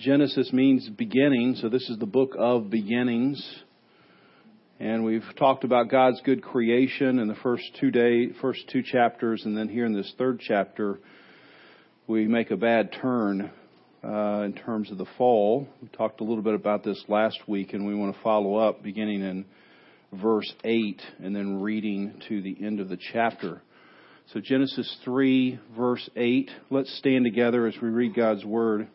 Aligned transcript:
Genesis 0.00 0.52
means 0.52 0.88
beginning, 0.88 1.56
so 1.60 1.68
this 1.68 1.88
is 1.88 1.98
the 1.98 2.06
book 2.06 2.34
of 2.38 2.68
beginnings. 2.68 3.44
And 4.80 5.04
we've 5.04 5.24
talked 5.36 5.62
about 5.62 5.88
God's 5.88 6.20
good 6.24 6.42
creation 6.42 7.20
in 7.20 7.28
the 7.28 7.36
first 7.36 7.64
two 7.80 7.90
day, 7.92 8.28
first 8.40 8.60
two 8.72 8.82
chapters, 8.82 9.42
and 9.44 9.56
then 9.56 9.68
here 9.68 9.86
in 9.86 9.92
this 9.92 10.12
third 10.18 10.40
chapter, 10.40 10.98
we 12.08 12.26
make 12.26 12.52
a 12.52 12.56
bad 12.56 12.92
turn 13.00 13.52
uh, 14.04 14.42
in 14.42 14.52
terms 14.52 14.90
of 14.92 14.98
the 14.98 15.06
fall. 15.16 15.68
We 15.80 15.88
talked 15.88 16.20
a 16.20 16.24
little 16.24 16.44
bit 16.44 16.54
about 16.54 16.84
this 16.84 17.02
last 17.08 17.38
week, 17.48 17.72
and 17.72 17.86
we 17.86 17.94
want 17.94 18.16
to 18.16 18.22
follow 18.22 18.56
up 18.56 18.82
beginning 18.82 19.22
in 19.22 19.44
verse 20.12 20.52
eight 20.64 21.02
and 21.20 21.34
then 21.34 21.60
reading 21.60 22.20
to 22.28 22.40
the 22.40 22.56
end 22.64 22.80
of 22.80 22.88
the 22.88 22.98
chapter. 23.12 23.62
So 24.34 24.40
Genesis 24.40 24.94
three, 25.06 25.58
verse 25.74 26.06
eight. 26.14 26.50
Let's 26.68 26.94
stand 26.98 27.24
together 27.24 27.66
as 27.66 27.74
we 27.80 27.88
read 27.88 28.14
God's 28.14 28.44
word. 28.44 28.86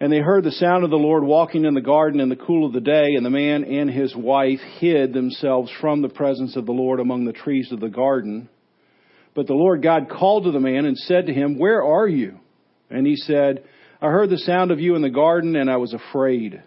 And 0.00 0.12
they 0.12 0.18
heard 0.18 0.44
the 0.44 0.50
sound 0.50 0.84
of 0.84 0.90
the 0.90 0.96
Lord 0.96 1.24
walking 1.24 1.64
in 1.64 1.72
the 1.72 1.80
garden 1.80 2.20
in 2.20 2.28
the 2.28 2.36
cool 2.36 2.66
of 2.66 2.74
the 2.74 2.80
day, 2.80 3.14
and 3.14 3.24
the 3.24 3.30
man 3.30 3.64
and 3.64 3.88
his 3.88 4.14
wife 4.14 4.60
hid 4.80 5.14
themselves 5.14 5.70
from 5.80 6.02
the 6.02 6.10
presence 6.10 6.56
of 6.56 6.66
the 6.66 6.72
Lord 6.72 7.00
among 7.00 7.24
the 7.24 7.32
trees 7.32 7.72
of 7.72 7.80
the 7.80 7.88
garden. 7.88 8.50
But 9.34 9.46
the 9.46 9.54
Lord 9.54 9.82
God 9.82 10.10
called 10.10 10.44
to 10.44 10.50
the 10.50 10.60
man 10.60 10.84
and 10.84 10.98
said 10.98 11.24
to 11.26 11.32
him, 11.32 11.58
Where 11.58 11.82
are 11.82 12.08
you? 12.08 12.38
And 12.90 13.06
he 13.06 13.16
said, 13.16 13.64
I 14.02 14.08
heard 14.08 14.28
the 14.28 14.36
sound 14.36 14.72
of 14.72 14.80
you 14.80 14.94
in 14.94 15.00
the 15.00 15.08
garden, 15.08 15.56
and 15.56 15.70
I 15.70 15.78
was 15.78 15.94
afraid, 15.94 16.62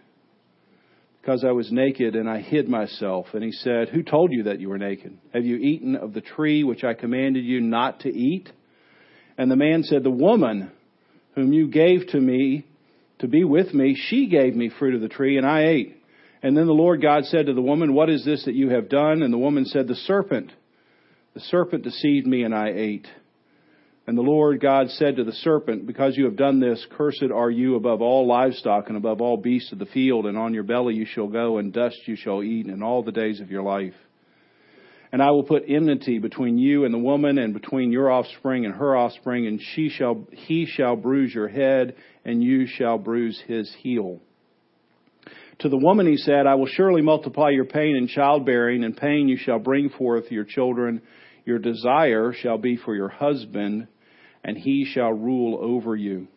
because 1.25 1.43
I 1.43 1.53
was 1.53 1.71
naked, 1.71 2.15
and 2.15 2.29
I 2.29 2.39
hid 2.39 2.69
myself. 2.69 3.25
And 3.33 3.43
he 3.43 3.51
said, 3.51 3.89
Who 3.89 4.03
told 4.03 4.31
you 4.31 4.43
that 4.43 4.59
you 4.59 4.69
were 4.69 4.77
naked? 4.77 5.17
Have 5.33 5.43
you 5.43 5.55
eaten 5.55 5.95
of 5.95 6.13
the 6.13 6.21
tree 6.21 6.63
which 6.63 6.83
I 6.83 6.93
commanded 6.93 7.43
you 7.43 7.61
not 7.61 8.01
to 8.01 8.09
eat? 8.09 8.47
And 9.35 9.49
the 9.49 9.55
man 9.55 9.81
said, 9.81 10.03
The 10.03 10.11
woman 10.11 10.71
whom 11.33 11.51
you 11.51 11.67
gave 11.67 12.05
to 12.09 12.21
me, 12.21 12.67
to 13.19 13.27
be 13.27 13.43
with 13.43 13.73
me, 13.73 13.97
she 13.99 14.27
gave 14.27 14.55
me 14.55 14.69
fruit 14.69 14.93
of 14.93 15.01
the 15.01 15.09
tree, 15.09 15.37
and 15.37 15.47
I 15.47 15.63
ate. 15.63 15.99
And 16.43 16.55
then 16.55 16.67
the 16.67 16.73
Lord 16.73 17.01
God 17.01 17.25
said 17.25 17.47
to 17.47 17.53
the 17.55 17.61
woman, 17.61 17.95
What 17.95 18.11
is 18.11 18.23
this 18.23 18.45
that 18.45 18.53
you 18.53 18.69
have 18.69 18.87
done? 18.87 19.23
And 19.23 19.33
the 19.33 19.39
woman 19.39 19.65
said, 19.65 19.87
The 19.87 19.95
serpent. 19.95 20.51
The 21.33 21.39
serpent 21.39 21.83
deceived 21.83 22.27
me, 22.27 22.43
and 22.43 22.53
I 22.53 22.69
ate. 22.69 23.07
And 24.07 24.15
the 24.15 24.21
Lord 24.21 24.59
God 24.59 24.91
said 24.91 25.15
to 25.15 25.23
the 25.23 25.31
serpent, 25.31 25.87
Because 25.87 26.15
you 26.15 26.25
have 26.25 26.35
done 26.35 26.59
this, 26.59 26.85
cursed 26.91 27.23
are 27.33 27.49
you 27.49 27.75
above 27.75 28.01
all 28.01 28.27
livestock 28.27 28.87
and 28.87 28.97
above 28.97 29.19
all 29.19 29.37
beasts 29.37 29.71
of 29.71 29.79
the 29.79 29.87
field, 29.87 30.27
and 30.27 30.37
on 30.37 30.53
your 30.53 30.63
belly 30.63 30.93
you 30.93 31.05
shall 31.05 31.27
go, 31.27 31.57
and 31.57 31.73
dust 31.73 31.97
you 32.05 32.15
shall 32.15 32.43
eat 32.43 32.67
in 32.67 32.83
all 32.83 33.01
the 33.01 33.11
days 33.11 33.39
of 33.39 33.49
your 33.49 33.63
life. 33.63 33.95
And 35.11 35.23
I 35.23 35.31
will 35.31 35.43
put 35.43 35.63
enmity 35.67 36.19
between 36.19 36.59
you 36.59 36.85
and 36.85 36.93
the 36.93 36.99
woman, 36.99 37.39
and 37.39 37.51
between 37.53 37.91
your 37.91 38.11
offspring 38.11 38.65
and 38.65 38.75
her 38.75 38.95
offspring, 38.95 39.47
and 39.47 39.59
she 39.59 39.89
shall, 39.89 40.27
he 40.31 40.67
shall 40.67 40.95
bruise 40.95 41.33
your 41.33 41.47
head, 41.47 41.95
and 42.23 42.43
you 42.43 42.67
shall 42.67 42.99
bruise 42.99 43.41
his 43.47 43.73
heel. 43.79 44.19
To 45.59 45.69
the 45.69 45.77
woman 45.77 46.05
he 46.05 46.17
said, 46.17 46.45
I 46.45 46.55
will 46.55 46.67
surely 46.67 47.01
multiply 47.01 47.49
your 47.49 47.65
pain 47.65 47.95
in 47.95 48.07
childbearing, 48.07 48.83
and 48.83 48.95
pain 48.95 49.27
you 49.29 49.37
shall 49.37 49.57
bring 49.57 49.89
forth 49.89 50.29
your 50.29 50.43
children. 50.43 51.01
Your 51.45 51.59
desire 51.59 52.33
shall 52.33 52.57
be 52.57 52.75
for 52.75 52.93
your 52.93 53.09
husband, 53.09 53.87
and 54.45 54.55
he 54.55 54.85
shall 54.85 55.11
rule 55.11 55.57
over 55.59 55.95
you. 55.95 56.27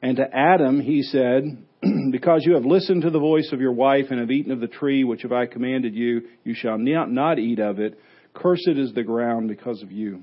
And 0.00 0.16
to 0.16 0.24
Adam 0.34 0.80
he 0.80 1.02
said, 1.02 1.42
because 2.12 2.44
you 2.46 2.54
have 2.54 2.64
listened 2.64 3.02
to 3.02 3.10
the 3.10 3.18
voice 3.18 3.50
of 3.52 3.60
your 3.60 3.72
wife 3.72 4.06
and 4.10 4.20
have 4.20 4.30
eaten 4.30 4.52
of 4.52 4.60
the 4.60 4.68
tree 4.68 5.02
which 5.02 5.22
have 5.22 5.32
I 5.32 5.46
commanded 5.46 5.94
you, 5.94 6.22
you 6.44 6.54
shall 6.54 6.78
not, 6.78 7.38
eat 7.40 7.58
of 7.58 7.80
it. 7.80 7.98
Cursed 8.34 8.68
is 8.68 8.94
the 8.94 9.02
ground 9.02 9.48
because 9.48 9.82
of 9.82 9.90
you. 9.90 10.22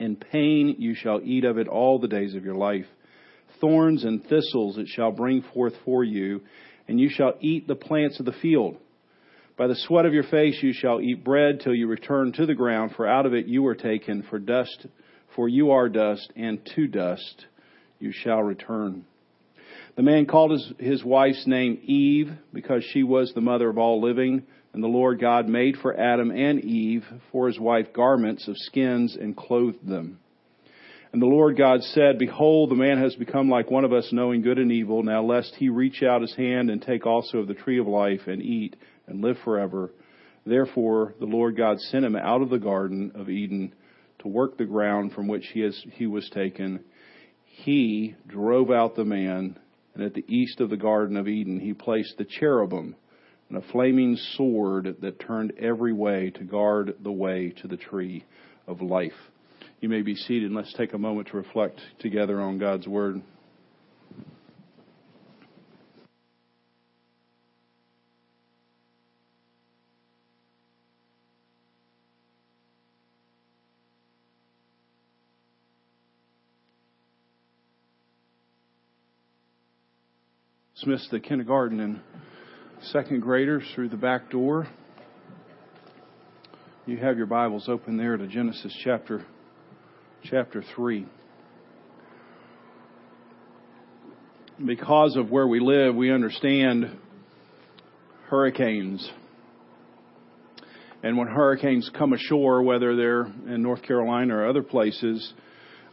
In 0.00 0.16
pain 0.16 0.74
you 0.78 0.96
shall 0.96 1.20
eat 1.22 1.44
of 1.44 1.58
it 1.58 1.68
all 1.68 2.00
the 2.00 2.08
days 2.08 2.34
of 2.34 2.44
your 2.44 2.56
life. 2.56 2.86
Thorns 3.60 4.04
and 4.04 4.20
thistles 4.24 4.78
it 4.78 4.88
shall 4.88 5.12
bring 5.12 5.44
forth 5.54 5.74
for 5.84 6.02
you, 6.02 6.40
and 6.88 6.98
you 6.98 7.08
shall 7.08 7.34
eat 7.40 7.68
the 7.68 7.76
plants 7.76 8.18
of 8.18 8.26
the 8.26 8.32
field. 8.32 8.76
By 9.56 9.68
the 9.68 9.76
sweat 9.76 10.06
of 10.06 10.12
your 10.12 10.24
face 10.24 10.60
you 10.60 10.72
shall 10.72 11.00
eat 11.00 11.24
bread 11.24 11.60
till 11.60 11.74
you 11.74 11.86
return 11.86 12.32
to 12.32 12.46
the 12.46 12.54
ground, 12.54 12.94
for 12.96 13.06
out 13.06 13.26
of 13.26 13.34
it 13.34 13.46
you 13.46 13.62
were 13.62 13.76
taken, 13.76 14.24
for 14.28 14.40
dust, 14.40 14.88
for 15.34 15.48
you 15.48 15.72
are 15.72 15.88
dust, 15.88 16.32
and 16.36 16.58
to 16.74 16.86
dust 16.86 17.46
you 17.98 18.12
shall 18.12 18.42
return. 18.42 19.04
The 19.96 20.02
man 20.02 20.26
called 20.26 20.50
his, 20.50 20.72
his 20.78 21.04
wife's 21.04 21.46
name 21.46 21.80
Eve 21.84 22.32
because 22.52 22.84
she 22.92 23.02
was 23.02 23.32
the 23.32 23.40
mother 23.40 23.68
of 23.68 23.78
all 23.78 24.00
living. 24.00 24.42
And 24.72 24.82
the 24.82 24.88
Lord 24.88 25.20
God 25.20 25.48
made 25.48 25.76
for 25.76 25.98
Adam 25.98 26.32
and 26.32 26.64
Eve 26.64 27.04
for 27.30 27.46
his 27.46 27.60
wife 27.60 27.92
garments 27.92 28.48
of 28.48 28.56
skins 28.58 29.16
and 29.16 29.36
clothed 29.36 29.86
them. 29.86 30.18
And 31.12 31.22
the 31.22 31.26
Lord 31.26 31.56
God 31.56 31.80
said, 31.80 32.18
Behold, 32.18 32.70
the 32.70 32.74
man 32.74 32.98
has 32.98 33.14
become 33.14 33.48
like 33.48 33.70
one 33.70 33.84
of 33.84 33.92
us, 33.92 34.08
knowing 34.10 34.42
good 34.42 34.58
and 34.58 34.72
evil. 34.72 35.04
Now 35.04 35.22
lest 35.22 35.54
he 35.54 35.68
reach 35.68 36.02
out 36.02 36.22
his 36.22 36.34
hand 36.34 36.70
and 36.70 36.82
take 36.82 37.06
also 37.06 37.38
of 37.38 37.46
the 37.46 37.54
tree 37.54 37.78
of 37.78 37.86
life 37.86 38.22
and 38.26 38.42
eat 38.42 38.74
and 39.06 39.22
live 39.22 39.36
forever. 39.44 39.92
Therefore, 40.44 41.14
the 41.20 41.26
Lord 41.26 41.56
God 41.56 41.78
sent 41.78 42.04
him 42.04 42.16
out 42.16 42.42
of 42.42 42.50
the 42.50 42.58
garden 42.58 43.12
of 43.14 43.30
Eden 43.30 43.74
to 44.24 44.28
work 44.28 44.58
the 44.58 44.64
ground 44.64 45.12
from 45.12 45.28
which 45.28 45.46
he, 45.52 45.70
he 45.92 46.06
was 46.06 46.28
taken. 46.30 46.80
He 47.44 48.16
drove 48.26 48.70
out 48.70 48.96
the 48.96 49.04
man 49.04 49.56
and 49.94 50.02
at 50.02 50.14
the 50.14 50.24
east 50.26 50.60
of 50.60 50.70
the 50.70 50.76
Garden 50.76 51.16
of 51.16 51.28
Eden, 51.28 51.60
he 51.60 51.72
placed 51.72 52.18
the 52.18 52.24
cherubim 52.24 52.96
and 53.48 53.58
a 53.58 53.72
flaming 53.72 54.16
sword 54.36 54.96
that 55.02 55.20
turned 55.20 55.52
every 55.60 55.92
way 55.92 56.30
to 56.30 56.42
guard 56.42 56.96
the 57.02 57.12
way 57.12 57.52
to 57.62 57.68
the 57.68 57.76
tree 57.76 58.24
of 58.66 58.80
life. 58.80 59.12
You 59.80 59.88
may 59.88 60.02
be 60.02 60.16
seated 60.16 60.46
and 60.46 60.56
let's 60.56 60.72
take 60.72 60.94
a 60.94 60.98
moment 60.98 61.28
to 61.28 61.36
reflect 61.36 61.80
together 62.00 62.40
on 62.40 62.58
God's 62.58 62.88
Word. 62.88 63.20
Dismiss 80.84 81.08
the 81.10 81.20
kindergarten 81.20 81.80
and 81.80 82.00
second 82.92 83.20
graders 83.20 83.62
through 83.74 83.88
the 83.88 83.96
back 83.96 84.30
door. 84.30 84.66
You 86.84 86.98
have 86.98 87.16
your 87.16 87.26
Bibles 87.26 87.70
open 87.70 87.96
there 87.96 88.18
to 88.18 88.26
Genesis 88.26 88.76
chapter 88.84 89.24
chapter 90.24 90.62
3. 90.74 91.06
Because 94.66 95.16
of 95.16 95.30
where 95.30 95.46
we 95.46 95.58
live, 95.58 95.94
we 95.94 96.12
understand 96.12 96.98
hurricanes. 98.28 99.10
And 101.02 101.16
when 101.16 101.28
hurricanes 101.28 101.90
come 101.96 102.12
ashore, 102.12 102.62
whether 102.62 102.94
they're 102.94 103.24
in 103.24 103.62
North 103.62 103.82
Carolina 103.82 104.36
or 104.36 104.48
other 104.48 104.62
places, 104.62 105.32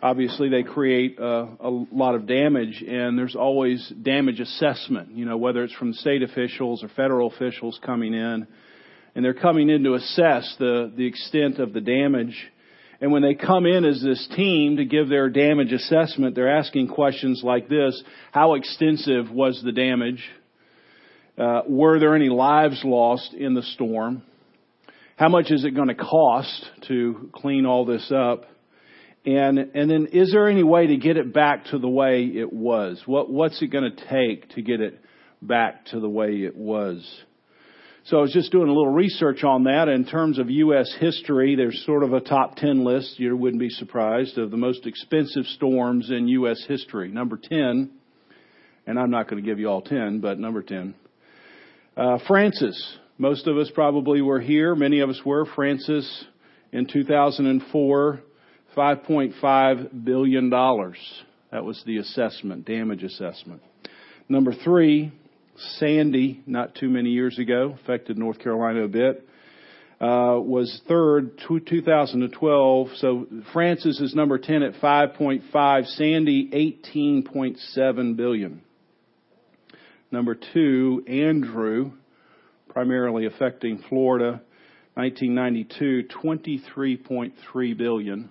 obviously 0.02 0.50
they 0.50 0.64
create 0.64 1.20
a, 1.20 1.48
a, 1.60 1.70
lot 1.92 2.16
of 2.16 2.26
damage 2.26 2.84
and 2.88 3.18
there's 3.18 3.36
always 3.36 3.88
damage 4.02 4.40
assessment, 4.40 5.12
you 5.12 5.26
know, 5.26 5.38
whether 5.38 5.64
it's 5.64 5.74
from 5.74 5.94
state 5.94 6.24
officials 6.24 6.84
or 6.84 6.90
federal 6.90 7.28
officials 7.28 7.80
coming 7.86 8.14
in 8.14 8.48
and 9.16 9.26
they're 9.26 9.34
coming 9.34 9.70
in 9.70 9.84
to 9.84 9.96
assess 9.96 10.56
the, 10.58 10.92
the 10.96 11.06
extent 11.06 11.60
of 11.60 11.74
the 11.74 11.82
damage. 11.82 12.36
And 13.00 13.12
when 13.12 13.24
they 13.24 13.34
come 13.34 13.66
in 13.66 13.84
as 13.84 14.02
this 14.02 14.28
team 14.36 14.78
to 14.78 14.86
give 14.86 15.10
their 15.10 15.30
damage 15.30 15.72
assessment, 15.72 16.36
they're 16.36 16.56
asking 16.56 16.88
questions 16.88 17.42
like 17.44 17.68
this. 17.68 18.02
How 18.32 18.54
extensive 18.54 19.32
was 19.32 19.62
the 19.64 19.72
damage? 19.72 20.24
Uh, 21.38 21.62
were 21.68 22.00
there 22.00 22.16
any 22.16 22.30
lives 22.30 22.82
lost 22.86 23.34
in 23.34 23.54
the 23.54 23.64
storm? 23.64 24.24
How 25.16 25.30
much 25.30 25.52
is 25.52 25.66
it 25.66 25.72
going 25.72 25.88
to 25.88 25.96
cost 25.96 26.66
to 26.88 27.30
clean 27.34 27.66
all 27.66 27.86
this 27.86 28.12
up? 28.16 28.46
And, 29.26 29.60
and 29.60 29.90
then 29.90 30.08
is 30.12 30.32
there 30.32 30.48
any 30.48 30.64
way 30.64 30.88
to 30.88 30.98
get 30.98 31.18
it 31.18 31.34
back 31.34 31.66
to 31.66 31.78
the 31.78 31.90
way 31.90 32.26
it 32.26 32.52
was? 32.52 33.02
What, 33.06 33.30
what's 33.30 33.62
it 33.62 33.68
going 33.68 33.92
to 33.96 34.08
take 34.10 34.50
to 34.56 34.62
get 34.62 34.82
it 34.82 35.00
back 35.42 35.86
to 35.88 36.00
the 36.00 36.10
way 36.10 36.44
it 36.44 36.56
was? 36.56 37.06
So 38.06 38.18
I 38.18 38.22
was 38.22 38.34
just 38.34 38.52
doing 38.52 38.68
a 38.68 38.74
little 38.74 38.92
research 38.92 39.44
on 39.44 39.66
that. 39.66 39.88
In 39.88 40.06
terms 40.06 40.40
of 40.40 40.50
U.S. 40.50 40.92
history, 41.00 41.56
there's 41.56 41.84
sort 41.86 42.02
of 42.02 42.14
a 42.14 42.20
top 42.20 42.56
10 42.56 42.84
list, 42.84 43.20
you 43.20 43.38
wouldn't 43.38 43.60
be 43.60 43.70
surprised, 43.70 44.40
of 44.40 44.50
the 44.50 44.58
most 44.58 44.88
expensive 44.88 45.46
storms 45.46 46.10
in 46.10 46.28
U.S. 46.28 46.66
history. 46.68 47.12
Number 47.12 47.38
10, 47.38 47.92
and 48.88 49.00
I'm 49.00 49.12
not 49.12 49.30
going 49.30 49.44
to 49.44 49.48
give 49.48 49.60
you 49.60 49.68
all 49.68 49.84
10, 49.84 50.20
but 50.20 50.40
number 50.40 50.64
10. 50.64 50.96
Uh, 51.96 52.18
Frances. 52.28 52.98
Most 53.20 53.46
of 53.46 53.56
us 53.58 53.70
probably 53.76 54.24
were 54.24 54.40
here. 54.40 54.74
Many 54.74 55.02
of 55.02 55.10
us 55.12 55.22
were. 55.24 55.46
Frances 55.46 56.26
in 56.72 56.88
2004 56.88 58.24
$5.5 58.76 60.04
billion. 60.04 60.50
That 60.50 61.66
was 61.66 61.82
the 61.86 61.98
assessment, 61.98 62.66
damage 62.66 63.04
assessment. 63.04 63.62
Number 64.30 64.54
three, 64.54 65.12
Sandy, 65.78 66.42
not 66.46 66.76
too 66.76 66.90
many 66.90 67.10
years 67.10 67.38
ago, 67.38 67.78
affected 67.82 68.18
North 68.18 68.40
Carolina 68.40 68.84
a 68.84 68.88
bit. 68.88 69.28
uh, 70.02 70.40
was 70.40 70.82
third, 70.88 71.40
2012. 71.48 72.88
So 72.96 73.28
Frances 73.54 74.00
is 74.00 74.16
number 74.16 74.40
10 74.40 74.64
at 74.64 74.74
5.5. 74.76 75.86
Sandy, 75.96 76.50
18.7 76.96 78.16
billion. 78.16 78.62
Number 80.10 80.36
two, 80.54 81.04
Andrew, 81.08 81.92
primarily 82.70 83.28
affecting 83.28 83.84
Florida, 83.90 84.42
1992, 84.96 86.08
23.3 86.24 87.78
billion. 87.78 88.30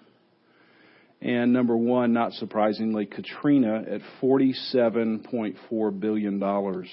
And 1.23 1.53
number 1.53 1.77
one, 1.77 2.13
not 2.13 2.33
surprisingly, 2.33 3.05
Katrina 3.05 3.85
at 3.91 4.01
$47.4 4.23 6.01
billion. 6.01 6.87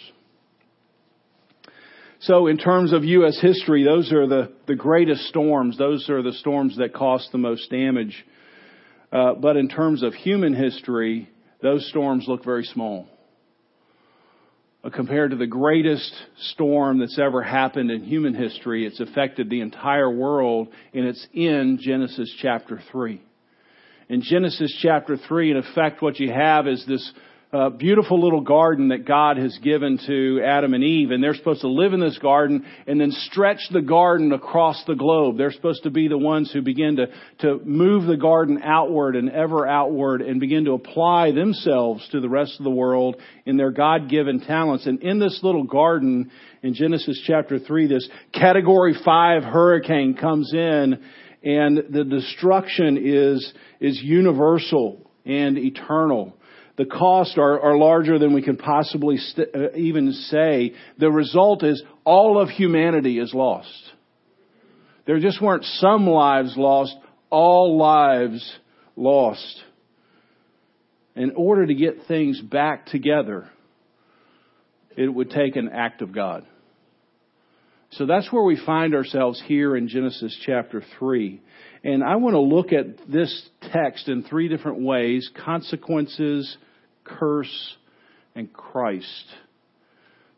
So 2.19 2.47
in 2.47 2.57
terms 2.57 2.93
of 2.93 3.05
U.S. 3.05 3.39
history, 3.39 3.83
those 3.85 4.11
are 4.11 4.27
the, 4.27 4.51
the 4.67 4.75
greatest 4.75 5.27
storms. 5.27 5.77
Those 5.77 6.09
are 6.09 6.21
the 6.21 6.33
storms 6.33 6.77
that 6.77 6.93
cost 6.93 7.31
the 7.31 7.37
most 7.37 7.69
damage. 7.69 8.25
Uh, 9.11 9.35
but 9.35 9.55
in 9.55 9.69
terms 9.69 10.03
of 10.03 10.13
human 10.13 10.53
history, 10.53 11.29
those 11.61 11.87
storms 11.89 12.25
look 12.27 12.43
very 12.43 12.63
small. 12.63 13.07
Uh, 14.83 14.89
compared 14.89 15.31
to 15.31 15.37
the 15.37 15.47
greatest 15.47 16.13
storm 16.51 16.99
that's 16.99 17.17
ever 17.17 17.41
happened 17.41 17.91
in 17.91 18.03
human 18.03 18.33
history, 18.33 18.85
it's 18.85 18.99
affected 18.99 19.49
the 19.49 19.61
entire 19.61 20.09
world, 20.09 20.67
and 20.93 21.05
it's 21.05 21.25
in 21.33 21.79
Genesis 21.81 22.33
chapter 22.41 22.81
3. 22.91 23.21
In 24.09 24.21
Genesis 24.21 24.73
chapter 24.81 25.17
3, 25.17 25.51
in 25.51 25.57
effect, 25.57 26.01
what 26.01 26.17
you 26.17 26.31
have 26.31 26.65
is 26.65 26.85
this 26.87 27.11
uh, 27.51 27.69
beautiful 27.69 28.23
little 28.23 28.39
garden 28.39 28.87
that 28.89 29.05
God 29.05 29.35
has 29.35 29.57
given 29.61 29.99
to 30.07 30.41
Adam 30.45 30.73
and 30.73 30.81
Eve, 30.81 31.11
and 31.11 31.21
they're 31.21 31.35
supposed 31.35 31.59
to 31.61 31.67
live 31.67 31.91
in 31.91 31.99
this 31.99 32.17
garden 32.17 32.65
and 32.87 33.01
then 33.01 33.11
stretch 33.11 33.59
the 33.69 33.81
garden 33.81 34.31
across 34.31 34.81
the 34.87 34.95
globe. 34.95 35.37
They're 35.37 35.51
supposed 35.51 35.83
to 35.83 35.89
be 35.89 36.07
the 36.07 36.17
ones 36.17 36.53
who 36.53 36.61
begin 36.61 36.95
to, 36.95 37.07
to 37.39 37.59
move 37.65 38.05
the 38.05 38.15
garden 38.15 38.61
outward 38.63 39.17
and 39.17 39.29
ever 39.29 39.67
outward 39.67 40.21
and 40.21 40.39
begin 40.39 40.63
to 40.65 40.71
apply 40.71 41.31
themselves 41.31 42.07
to 42.13 42.21
the 42.21 42.29
rest 42.29 42.55
of 42.59 42.63
the 42.63 42.69
world 42.69 43.17
in 43.45 43.57
their 43.57 43.71
God-given 43.71 44.39
talents. 44.39 44.87
And 44.87 45.03
in 45.03 45.19
this 45.19 45.41
little 45.43 45.65
garden, 45.65 46.31
in 46.63 46.75
Genesis 46.75 47.21
chapter 47.27 47.59
3, 47.59 47.87
this 47.87 48.07
category 48.33 48.95
5 49.03 49.43
hurricane 49.43 50.15
comes 50.15 50.53
in 50.53 51.03
and 51.47 51.77
the 51.89 52.03
destruction 52.03 52.97
is, 53.01 53.53
is 53.79 53.99
universal 54.01 55.09
and 55.25 55.57
eternal 55.57 56.37
the 56.77 56.85
costs 56.85 57.37
are, 57.37 57.59
are 57.59 57.77
larger 57.77 58.19
than 58.19 58.33
we 58.33 58.43
can 58.43 58.55
possibly 58.55 59.17
st- 59.17 59.49
uh, 59.53 59.71
even 59.75 60.13
say. 60.13 60.73
The 60.99 61.11
result 61.11 61.63
is 61.63 61.83
all 62.05 62.39
of 62.39 62.49
humanity 62.49 63.19
is 63.19 63.33
lost. 63.33 63.91
There 65.07 65.19
just 65.19 65.41
weren't 65.41 65.63
some 65.63 66.05
lives 66.05 66.53
lost, 66.55 66.95
all 67.31 67.77
lives 67.77 68.57
lost. 68.95 69.63
In 71.15 71.33
order 71.35 71.65
to 71.65 71.73
get 71.73 72.05
things 72.07 72.39
back 72.39 72.85
together, 72.85 73.49
it 74.95 75.07
would 75.07 75.31
take 75.31 75.55
an 75.55 75.69
act 75.73 76.03
of 76.03 76.11
God. 76.13 76.45
So 77.91 78.05
that's 78.05 78.31
where 78.31 78.43
we 78.43 78.59
find 78.65 78.93
ourselves 78.93 79.41
here 79.45 79.75
in 79.75 79.87
Genesis 79.87 80.37
chapter 80.45 80.83
3. 80.99 81.41
And 81.83 82.03
I 82.03 82.17
want 82.17 82.33
to 82.33 82.39
look 82.39 82.73
at 82.73 83.09
this 83.09 83.49
text 83.71 84.09
in 84.09 84.23
three 84.23 84.49
different 84.49 84.81
ways 84.81 85.29
consequences, 85.45 86.57
curse, 87.05 87.75
and 88.35 88.51
Christ. 88.51 89.25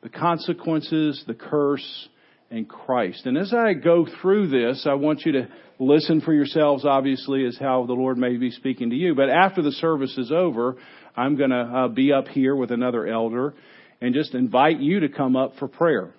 The 0.01 0.09
consequences, 0.09 1.23
the 1.27 1.33
curse, 1.33 2.07
and 2.51 2.69
Christ. 2.69 3.25
And 3.25 3.37
as 3.37 3.53
I 3.53 3.73
go 3.73 4.07
through 4.21 4.49
this, 4.49 4.85
I 4.89 4.93
want 4.93 5.21
you 5.25 5.33
to 5.33 5.47
listen 5.79 6.21
for 6.21 6.33
yourselves, 6.33 6.85
obviously, 6.85 7.45
as 7.45 7.57
how 7.57 7.85
the 7.85 7.93
Lord 7.93 8.17
may 8.17 8.37
be 8.37 8.51
speaking 8.51 8.91
to 8.91 8.95
you. 8.95 9.15
But 9.15 9.29
after 9.29 9.61
the 9.61 9.71
service 9.71 10.17
is 10.17 10.31
over, 10.31 10.77
I'm 11.15 11.35
going 11.35 11.49
to 11.51 11.61
uh, 11.61 11.87
be 11.87 12.13
up 12.13 12.27
here 12.27 12.55
with 12.55 12.71
another 12.71 13.07
elder 13.07 13.55
and 14.01 14.13
just 14.13 14.33
invite 14.33 14.79
you 14.79 15.01
to 15.01 15.09
come 15.09 15.35
up 15.35 15.53
for 15.57 15.67
prayer. 15.67 16.13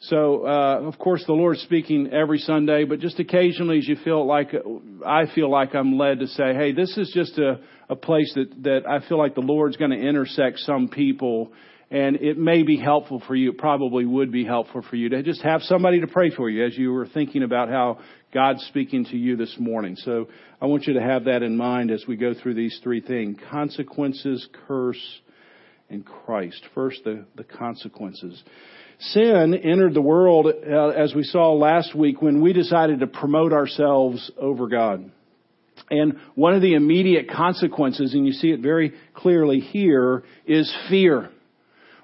So, 0.00 0.46
uh, 0.46 0.80
of 0.82 0.98
course, 0.98 1.24
the 1.26 1.32
Lord's 1.32 1.62
speaking 1.62 2.10
every 2.12 2.38
Sunday, 2.38 2.84
but 2.84 3.00
just 3.00 3.18
occasionally, 3.18 3.78
as 3.78 3.88
you 3.88 3.96
feel 4.04 4.26
like 4.26 4.54
I 5.04 5.24
feel 5.34 5.50
like 5.50 5.74
I'm 5.74 5.96
led 5.96 6.20
to 6.20 6.26
say, 6.26 6.54
"Hey, 6.54 6.72
this 6.72 6.96
is 6.98 7.10
just 7.14 7.38
a 7.38 7.60
a 7.88 7.96
place 7.96 8.32
that 8.34 8.62
that 8.64 8.86
I 8.86 9.00
feel 9.08 9.18
like 9.18 9.34
the 9.34 9.40
Lord's 9.40 9.76
going 9.76 9.92
to 9.92 9.98
intersect 9.98 10.58
some 10.60 10.88
people." 10.88 11.52
And 11.88 12.16
it 12.16 12.36
may 12.36 12.64
be 12.64 12.76
helpful 12.76 13.22
for 13.28 13.36
you. 13.36 13.50
It 13.50 13.58
probably 13.58 14.04
would 14.04 14.32
be 14.32 14.44
helpful 14.44 14.82
for 14.82 14.96
you 14.96 15.08
to 15.10 15.22
just 15.22 15.40
have 15.42 15.62
somebody 15.62 16.00
to 16.00 16.08
pray 16.08 16.30
for 16.30 16.50
you 16.50 16.66
as 16.66 16.76
you 16.76 16.92
were 16.92 17.06
thinking 17.06 17.44
about 17.44 17.68
how 17.68 18.00
God's 18.34 18.64
speaking 18.64 19.04
to 19.04 19.16
you 19.16 19.36
this 19.36 19.54
morning. 19.56 19.94
So 19.94 20.26
I 20.60 20.66
want 20.66 20.88
you 20.88 20.94
to 20.94 21.00
have 21.00 21.26
that 21.26 21.44
in 21.44 21.56
mind 21.56 21.92
as 21.92 22.04
we 22.08 22.16
go 22.16 22.34
through 22.34 22.54
these 22.54 22.80
three 22.82 23.00
things 23.00 23.38
consequences, 23.52 24.48
curse, 24.66 25.20
and 25.88 26.04
Christ. 26.04 26.60
First, 26.74 27.04
the, 27.04 27.24
the 27.36 27.44
consequences. 27.44 28.42
Sin 28.98 29.54
entered 29.54 29.94
the 29.94 30.00
world, 30.00 30.46
uh, 30.46 30.88
as 30.88 31.14
we 31.14 31.22
saw 31.22 31.52
last 31.52 31.94
week, 31.94 32.22
when 32.22 32.40
we 32.40 32.52
decided 32.52 33.00
to 33.00 33.06
promote 33.06 33.52
ourselves 33.52 34.30
over 34.38 34.68
God. 34.68 35.10
And 35.90 36.18
one 36.34 36.54
of 36.54 36.62
the 36.62 36.74
immediate 36.74 37.30
consequences, 37.30 38.14
and 38.14 38.26
you 38.26 38.32
see 38.32 38.50
it 38.50 38.60
very 38.60 38.94
clearly 39.14 39.60
here, 39.60 40.24
is 40.46 40.74
fear. 40.88 41.30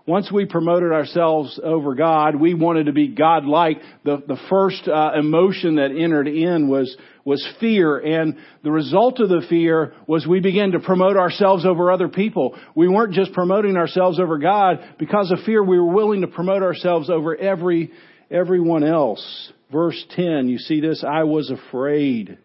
Once 0.07 0.33
we 0.33 0.45
promoted 0.45 0.91
ourselves 0.93 1.61
over 1.63 1.95
God, 1.95 2.35
we 2.35 2.55
wanted 2.55 2.87
to 2.87 2.93
be 2.93 3.09
God-like. 3.09 3.81
The, 4.05 4.23
the 4.27 4.39
first 4.51 4.89
uh, 4.89 5.13
emotion 5.17 5.77
that 5.77 5.91
entered 5.97 6.27
in 6.27 6.69
was 6.69 6.97
was 7.25 7.47
fear. 7.61 7.99
And 7.99 8.37
the 8.65 8.73
result 8.73 9.21
of 9.21 9.29
the 9.29 9.43
fear 9.49 9.95
was 10.07 10.27
we 10.27 10.41
began 10.41 10.73
to 10.73 10.81
promote 10.81 11.17
ourselves 11.17 11.65
over 11.65 11.93
other 11.93 12.09
people. 12.09 12.59
We 12.75 12.89
weren't 12.89 13.15
just 13.15 13.33
promoting 13.33 13.77
ourselves 13.77 14.19
over 14.19 14.39
God. 14.39 14.81
Because 14.99 15.31
of 15.31 15.39
fear, 15.45 15.63
we 15.63 15.79
were 15.79 15.93
willing 15.93 16.23
to 16.23 16.27
promote 16.27 16.63
ourselves 16.63 17.11
over 17.11 17.37
every, 17.37 17.93
everyone 18.31 18.85
else. 18.85 19.53
Verse 19.71 20.05
10, 20.17 20.49
you 20.49 20.59
see 20.59 20.81
this? 20.81 21.05
I 21.07 21.25
was 21.25 21.51
afraid. 21.51 22.39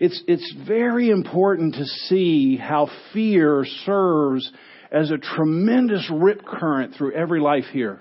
It's, 0.00 0.22
it's 0.26 0.54
very 0.66 1.10
important 1.10 1.74
to 1.74 1.84
see 1.84 2.56
how 2.56 2.88
fear 3.12 3.66
serves 3.84 4.50
as 4.90 5.10
a 5.10 5.18
tremendous 5.18 6.10
rip 6.12 6.44
current 6.44 6.94
through 6.94 7.12
every 7.12 7.40
life 7.40 7.64
here. 7.72 8.00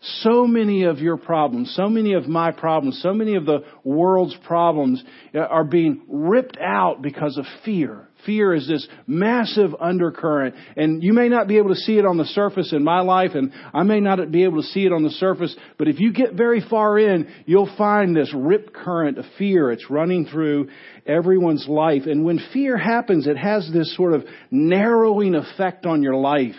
So 0.00 0.46
many 0.46 0.84
of 0.84 0.98
your 0.98 1.16
problems, 1.16 1.72
so 1.76 1.88
many 1.88 2.14
of 2.14 2.26
my 2.26 2.50
problems, 2.50 3.00
so 3.02 3.14
many 3.14 3.36
of 3.36 3.46
the 3.46 3.60
world's 3.84 4.36
problems 4.44 5.02
are 5.32 5.64
being 5.64 6.02
ripped 6.08 6.58
out 6.60 7.02
because 7.02 7.38
of 7.38 7.44
fear. 7.64 8.08
Fear 8.26 8.54
is 8.54 8.68
this 8.68 8.86
massive 9.06 9.74
undercurrent, 9.80 10.54
and 10.76 11.02
you 11.02 11.12
may 11.12 11.28
not 11.28 11.48
be 11.48 11.58
able 11.58 11.70
to 11.70 11.80
see 11.80 11.98
it 11.98 12.06
on 12.06 12.18
the 12.18 12.24
surface 12.24 12.72
in 12.72 12.84
my 12.84 13.00
life, 13.00 13.32
and 13.34 13.52
I 13.74 13.82
may 13.82 14.00
not 14.00 14.30
be 14.30 14.44
able 14.44 14.62
to 14.62 14.68
see 14.68 14.86
it 14.86 14.92
on 14.92 15.02
the 15.02 15.10
surface, 15.10 15.54
but 15.78 15.88
if 15.88 15.98
you 15.98 16.12
get 16.12 16.34
very 16.34 16.60
far 16.60 16.98
in, 16.98 17.28
you'll 17.46 17.74
find 17.76 18.14
this 18.14 18.32
rip 18.34 18.72
current 18.72 19.18
of 19.18 19.24
fear. 19.38 19.72
It's 19.72 19.90
running 19.90 20.26
through 20.26 20.68
everyone's 21.06 21.66
life, 21.68 22.02
and 22.06 22.24
when 22.24 22.40
fear 22.52 22.76
happens, 22.76 23.26
it 23.26 23.36
has 23.36 23.68
this 23.72 23.94
sort 23.96 24.14
of 24.14 24.24
narrowing 24.50 25.34
effect 25.34 25.86
on 25.86 26.02
your 26.02 26.16
life 26.16 26.54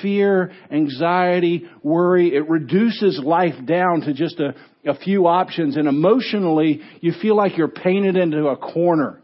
fear, 0.00 0.52
anxiety, 0.70 1.68
worry. 1.82 2.34
It 2.34 2.48
reduces 2.48 3.20
life 3.22 3.54
down 3.66 4.02
to 4.02 4.14
just 4.14 4.40
a, 4.40 4.54
a 4.86 4.96
few 4.96 5.26
options 5.26 5.76
and 5.76 5.88
emotionally 5.88 6.80
you 7.00 7.12
feel 7.20 7.36
like 7.36 7.56
you're 7.58 7.68
painted 7.68 8.16
into 8.16 8.46
a 8.46 8.56
corner. 8.56 9.21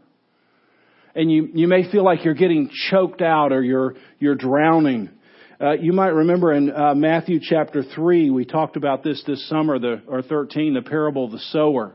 And 1.15 1.31
you, 1.31 1.49
you 1.53 1.67
may 1.67 1.89
feel 1.91 2.03
like 2.03 2.23
you're 2.23 2.33
getting 2.33 2.69
choked 2.89 3.21
out 3.21 3.51
or 3.51 3.63
you're, 3.63 3.95
you're 4.19 4.35
drowning. 4.35 5.09
Uh, 5.59 5.71
you 5.73 5.91
might 5.91 6.09
remember 6.09 6.53
in 6.53 6.71
uh, 6.71 6.93
Matthew 6.95 7.39
chapter 7.41 7.83
3, 7.83 8.29
we 8.29 8.45
talked 8.45 8.77
about 8.77 9.03
this 9.03 9.23
this 9.25 9.47
summer, 9.49 9.79
the, 9.79 10.01
or 10.07 10.21
13, 10.21 10.73
the 10.73 10.81
parable 10.81 11.25
of 11.25 11.31
the 11.31 11.39
sower. 11.39 11.93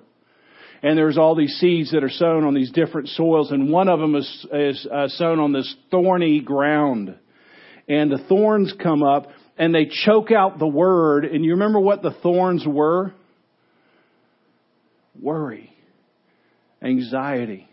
And 0.82 0.98
there's 0.98 1.16
all 1.16 1.34
these 1.34 1.54
seeds 1.54 1.92
that 1.92 2.04
are 2.04 2.10
sown 2.10 2.44
on 2.44 2.54
these 2.54 2.70
different 2.70 3.08
soils, 3.08 3.52
and 3.52 3.70
one 3.70 3.88
of 3.88 4.00
them 4.00 4.14
is, 4.14 4.46
is 4.52 4.86
uh, 4.92 5.08
sown 5.08 5.40
on 5.40 5.52
this 5.52 5.74
thorny 5.90 6.40
ground 6.40 7.16
and 7.88 8.10
the 8.10 8.18
thorns 8.28 8.72
come 8.82 9.02
up 9.02 9.26
and 9.56 9.74
they 9.74 9.86
choke 9.86 10.30
out 10.32 10.58
the 10.58 10.66
word. 10.66 11.24
And 11.24 11.44
you 11.44 11.52
remember 11.52 11.80
what 11.80 12.02
the 12.02 12.12
thorns 12.22 12.64
were? 12.66 13.12
Worry, 15.20 15.72
anxiety. 16.82 17.68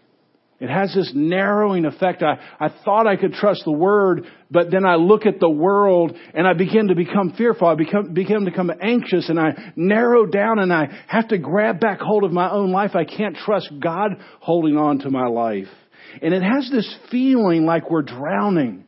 It 0.62 0.70
has 0.70 0.94
this 0.94 1.12
narrowing 1.15 1.86
effect. 1.86 2.22
I, 2.22 2.38
I 2.60 2.70
thought 2.86 3.08
I 3.08 3.15
could 3.15 3.34
trust 3.34 3.63
the 3.65 3.72
word, 3.72 4.27
but 4.51 4.70
then 4.70 4.86
I 4.86 4.96
look 4.96 5.25
at 5.25 5.39
the 5.39 5.50
world 5.50 6.15
and 6.36 6.48
I 6.48 6.53
begin 6.53 6.89
to 6.89 6.96
become 6.96 7.34
fearful. 7.36 7.68
I 7.68 7.74
become, 7.74 8.13
begin 8.13 8.46
to 8.46 8.51
become 8.51 8.72
anxious 8.80 9.27
and 9.27 9.39
I 9.39 9.74
narrow 9.75 10.27
down 10.27 10.60
and 10.60 10.72
I 10.72 10.88
have 11.08 11.30
to 11.30 11.39
grab 11.39 11.80
back 11.80 12.00
hold 12.00 12.24
of 12.24 12.32
my 12.32 12.51
own 12.51 12.72
life. 12.72 12.91
I 12.96 13.06
can't 13.06 13.36
trust 13.36 13.72
God 13.80 14.12
holding 14.39 14.77
on 14.77 15.00
to 15.00 15.10
my 15.10 15.25
life. 15.25 15.68
And 16.22 16.32
it 16.32 16.44
has 16.44 16.70
this 16.72 16.96
feeling 17.10 17.65
like 17.65 17.89
we're 17.89 18.03
drowning 18.03 18.86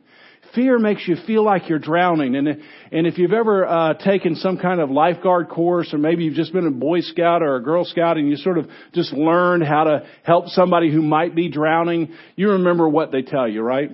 Fear 0.54 0.78
makes 0.78 1.06
you 1.08 1.16
feel 1.26 1.44
like 1.44 1.68
you're 1.68 1.78
drowning. 1.78 2.36
And, 2.36 2.48
and 2.48 3.06
if 3.06 3.18
you've 3.18 3.32
ever 3.32 3.66
uh, 3.66 3.94
taken 3.94 4.36
some 4.36 4.58
kind 4.58 4.80
of 4.80 4.90
lifeguard 4.90 5.48
course, 5.48 5.92
or 5.92 5.98
maybe 5.98 6.24
you've 6.24 6.34
just 6.34 6.52
been 6.52 6.66
a 6.66 6.70
Boy 6.70 7.00
Scout 7.00 7.42
or 7.42 7.56
a 7.56 7.62
Girl 7.62 7.84
Scout 7.84 8.18
and 8.18 8.28
you 8.28 8.36
sort 8.36 8.58
of 8.58 8.68
just 8.92 9.12
learned 9.12 9.64
how 9.64 9.84
to 9.84 10.06
help 10.22 10.48
somebody 10.48 10.92
who 10.92 11.02
might 11.02 11.34
be 11.34 11.48
drowning, 11.48 12.14
you 12.36 12.50
remember 12.52 12.88
what 12.88 13.10
they 13.10 13.22
tell 13.22 13.48
you, 13.48 13.62
right? 13.62 13.90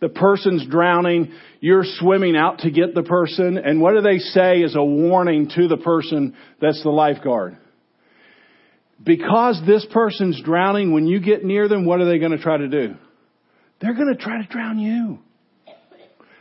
The 0.00 0.08
person's 0.08 0.66
drowning, 0.68 1.32
you're 1.60 1.84
swimming 1.84 2.36
out 2.36 2.60
to 2.60 2.70
get 2.70 2.94
the 2.94 3.02
person, 3.02 3.58
and 3.58 3.80
what 3.80 3.94
do 3.94 4.00
they 4.00 4.18
say 4.18 4.58
is 4.58 4.76
a 4.76 4.84
warning 4.84 5.50
to 5.56 5.66
the 5.66 5.76
person 5.76 6.36
that's 6.60 6.82
the 6.82 6.90
lifeguard? 6.90 7.56
Because 9.02 9.60
this 9.66 9.86
person's 9.92 10.40
drowning, 10.42 10.92
when 10.92 11.06
you 11.06 11.20
get 11.20 11.44
near 11.44 11.68
them, 11.68 11.84
what 11.84 12.00
are 12.00 12.06
they 12.06 12.18
going 12.18 12.32
to 12.32 12.38
try 12.38 12.58
to 12.58 12.68
do? 12.68 12.94
They're 13.80 13.94
going 13.94 14.14
to 14.14 14.20
try 14.20 14.42
to 14.42 14.48
drown 14.48 14.78
you. 14.78 15.20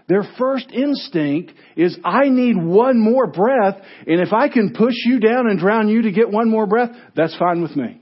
Their 0.07 0.23
first 0.37 0.71
instinct 0.71 1.51
is, 1.75 1.97
I 2.03 2.29
need 2.29 2.55
one 2.55 2.97
more 2.99 3.27
breath, 3.27 3.75
and 4.05 4.21
if 4.21 4.31
I 4.31 4.47
can 4.47 4.73
push 4.73 4.95
you 5.05 5.19
down 5.19 5.49
and 5.49 5.59
drown 5.59 5.89
you 5.89 6.03
to 6.03 6.11
get 6.11 6.29
one 6.29 6.49
more 6.49 6.65
breath, 6.65 6.91
that's 7.15 7.37
fine 7.37 7.61
with 7.61 7.75
me. 7.75 7.99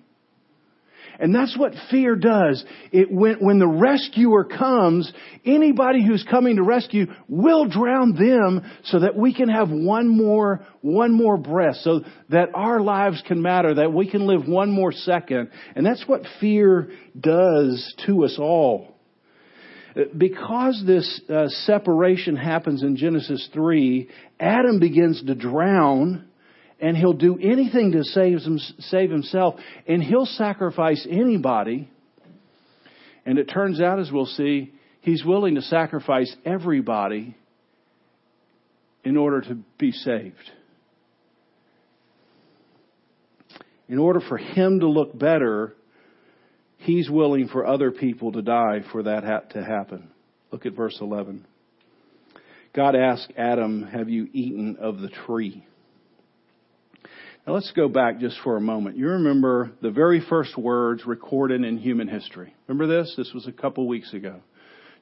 And 1.19 1.33
that's 1.33 1.57
what 1.57 1.73
fear 1.89 2.15
does. 2.15 2.63
It, 2.91 3.11
when, 3.11 3.35
when 3.35 3.59
the 3.59 3.67
rescuer 3.67 4.43
comes, 4.43 5.11
anybody 5.45 6.05
who's 6.05 6.25
coming 6.29 6.57
to 6.57 6.63
rescue 6.63 7.07
will 7.27 7.67
drown 7.67 8.15
them 8.15 8.69
so 8.83 8.99
that 8.99 9.15
we 9.15 9.33
can 9.33 9.49
have 9.49 9.69
one 9.69 10.07
more, 10.09 10.65
one 10.81 11.13
more 11.13 11.37
breath, 11.37 11.77
so 11.77 12.01
that 12.29 12.49
our 12.53 12.81
lives 12.81 13.23
can 13.25 13.41
matter, 13.41 13.75
that 13.75 13.93
we 13.93 14.09
can 14.09 14.27
live 14.27 14.47
one 14.47 14.71
more 14.71 14.91
second. 14.91 15.49
And 15.75 15.85
that's 15.85 16.03
what 16.05 16.21
fear 16.39 16.91
does 17.19 17.95
to 18.05 18.25
us 18.25 18.37
all. 18.37 18.94
Because 20.17 20.83
this 20.85 21.21
uh, 21.29 21.47
separation 21.47 22.35
happens 22.35 22.83
in 22.83 22.97
Genesis 22.97 23.47
3, 23.53 24.09
Adam 24.39 24.79
begins 24.79 25.23
to 25.23 25.35
drown 25.35 26.27
and 26.81 26.97
he'll 26.97 27.13
do 27.13 27.37
anything 27.41 27.93
to 27.93 28.03
save, 28.03 28.39
save 28.79 29.09
himself 29.09 29.55
and 29.87 30.03
he'll 30.03 30.25
sacrifice 30.25 31.07
anybody. 31.09 31.89
And 33.25 33.39
it 33.39 33.45
turns 33.45 33.79
out, 33.79 33.99
as 33.99 34.11
we'll 34.11 34.25
see, 34.25 34.73
he's 34.99 35.23
willing 35.23 35.55
to 35.55 35.61
sacrifice 35.61 36.35
everybody 36.43 37.37
in 39.05 39.15
order 39.15 39.39
to 39.41 39.57
be 39.79 39.93
saved. 39.93 40.35
In 43.87 43.97
order 43.97 44.19
for 44.19 44.37
him 44.37 44.81
to 44.81 44.89
look 44.89 45.17
better, 45.17 45.73
He's 46.85 47.09
willing 47.09 47.47
for 47.47 47.65
other 47.65 47.89
people 47.89 48.33
to 48.33 48.43
die 48.43 48.81
for 48.91 49.01
that 49.03 49.49
to 49.53 49.63
happen. 49.63 50.11
Look 50.51 50.67
at 50.67 50.75
verse 50.75 50.95
11. 51.01 51.43
God 52.75 52.95
asked 52.95 53.33
Adam, 53.35 53.81
Have 53.81 54.07
you 54.07 54.27
eaten 54.33 54.77
of 54.79 54.99
the 54.99 55.09
tree? 55.09 55.65
Now 57.47 57.53
let's 57.53 57.71
go 57.75 57.87
back 57.87 58.19
just 58.19 58.37
for 58.43 58.55
a 58.55 58.61
moment. 58.61 58.97
You 58.97 59.07
remember 59.09 59.71
the 59.81 59.89
very 59.89 60.23
first 60.29 60.55
words 60.55 61.07
recorded 61.07 61.63
in 61.63 61.79
human 61.79 62.07
history. 62.07 62.53
Remember 62.67 63.01
this? 63.01 63.15
This 63.17 63.31
was 63.33 63.47
a 63.47 63.51
couple 63.51 63.87
weeks 63.87 64.13
ago. 64.13 64.41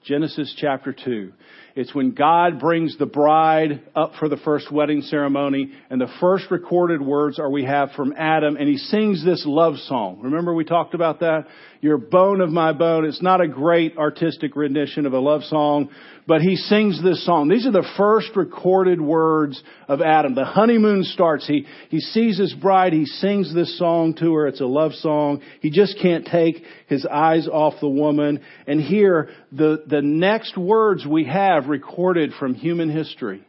Genesis 0.04 0.54
chapter 0.58 0.92
2. 0.94 1.32
It's 1.76 1.96
when 1.96 2.12
God 2.12 2.60
brings 2.60 2.98
the 2.98 3.08
bride 3.08 3.82
up 3.96 4.14
for 4.20 4.30
the 4.30 4.38
first 4.38 4.72
wedding 4.72 5.02
ceremony, 5.02 5.72
and 5.90 6.00
the 6.00 6.12
first 6.20 6.52
recorded 6.52 7.02
words 7.02 7.40
are 7.40 7.50
we 7.50 7.64
have 7.64 7.92
from 7.96 8.14
Adam, 8.16 8.58
and 8.58 8.70
he 8.70 8.78
sings 8.78 9.26
this 9.26 9.44
love 9.48 9.78
song. 9.78 10.20
Remember 10.22 10.54
we 10.54 10.66
talked 10.66 10.94
about 10.94 11.22
that? 11.22 11.48
You're 11.82 11.98
bone 11.98 12.42
of 12.42 12.50
my 12.50 12.74
bone. 12.74 13.06
It's 13.06 13.22
not 13.22 13.42
a 13.42 13.48
great 13.48 13.98
artistic 13.98 14.56
rendition 14.56 15.06
of 15.06 15.14
a 15.14 15.20
love 15.20 15.44
song, 15.44 15.90
but 16.28 16.42
he 16.42 16.56
sings 16.56 17.02
this 17.04 17.26
song. 17.26 17.50
These 17.50 17.66
are 17.66 17.72
the 17.72 17.90
first 17.98 18.36
recorded 18.36 19.02
words 19.02 19.62
of 19.88 20.00
Adam. 20.00 20.36
The 20.36 20.46
honeymoon 20.46 21.04
starts. 21.04 21.46
He, 21.46 21.66
he 21.90 22.00
sees 22.00 22.38
his 22.38 22.54
bride. 22.54 22.94
He 22.94 23.06
sings 23.06 23.54
this 23.54 23.78
song 23.78 24.14
to 24.20 24.34
her. 24.36 24.48
It's 24.48 24.62
a 24.62 24.66
love 24.66 24.94
song. 24.94 25.42
He 25.60 25.72
just 25.72 25.98
can't 26.02 26.26
take 26.26 26.64
his 26.88 27.06
eyes 27.06 27.48
off 27.48 27.74
the 27.82 27.90
woman. 27.90 28.42
And 28.66 28.80
here, 28.80 29.32
the, 29.52 29.84
the 29.94 30.02
next 30.02 30.58
words 30.58 31.06
we 31.06 31.26
have 31.26 31.68
recorded 31.68 32.32
from 32.40 32.56
human 32.56 32.90
history 32.90 33.46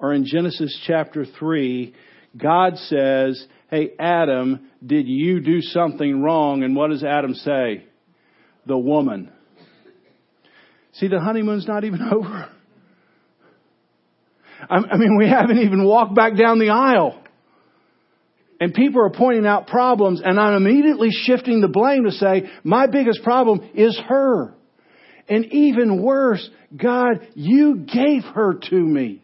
are 0.00 0.12
in 0.12 0.24
Genesis 0.24 0.80
chapter 0.86 1.26
3. 1.26 1.92
God 2.40 2.76
says, 2.76 3.44
Hey, 3.68 3.90
Adam, 3.98 4.70
did 4.86 5.08
you 5.08 5.40
do 5.40 5.60
something 5.60 6.22
wrong? 6.22 6.62
And 6.62 6.76
what 6.76 6.90
does 6.90 7.02
Adam 7.02 7.34
say? 7.34 7.84
The 8.66 8.78
woman. 8.78 9.32
See, 10.92 11.08
the 11.08 11.18
honeymoon's 11.18 11.66
not 11.66 11.82
even 11.82 12.02
over. 12.12 12.48
I 14.70 14.96
mean, 14.96 15.16
we 15.18 15.28
haven't 15.28 15.58
even 15.58 15.84
walked 15.84 16.14
back 16.14 16.36
down 16.36 16.60
the 16.60 16.70
aisle. 16.70 17.20
And 18.60 18.72
people 18.72 19.02
are 19.02 19.10
pointing 19.10 19.46
out 19.46 19.66
problems, 19.66 20.20
and 20.24 20.38
I'm 20.38 20.54
immediately 20.54 21.10
shifting 21.10 21.60
the 21.60 21.68
blame 21.68 22.04
to 22.04 22.12
say, 22.12 22.48
my 22.62 22.86
biggest 22.86 23.24
problem 23.24 23.68
is 23.74 24.00
her. 24.08 24.54
And 25.28 25.46
even 25.46 26.02
worse, 26.02 26.48
God, 26.74 27.28
you 27.34 27.76
gave 27.76 28.22
her 28.34 28.54
to 28.70 28.76
me. 28.76 29.22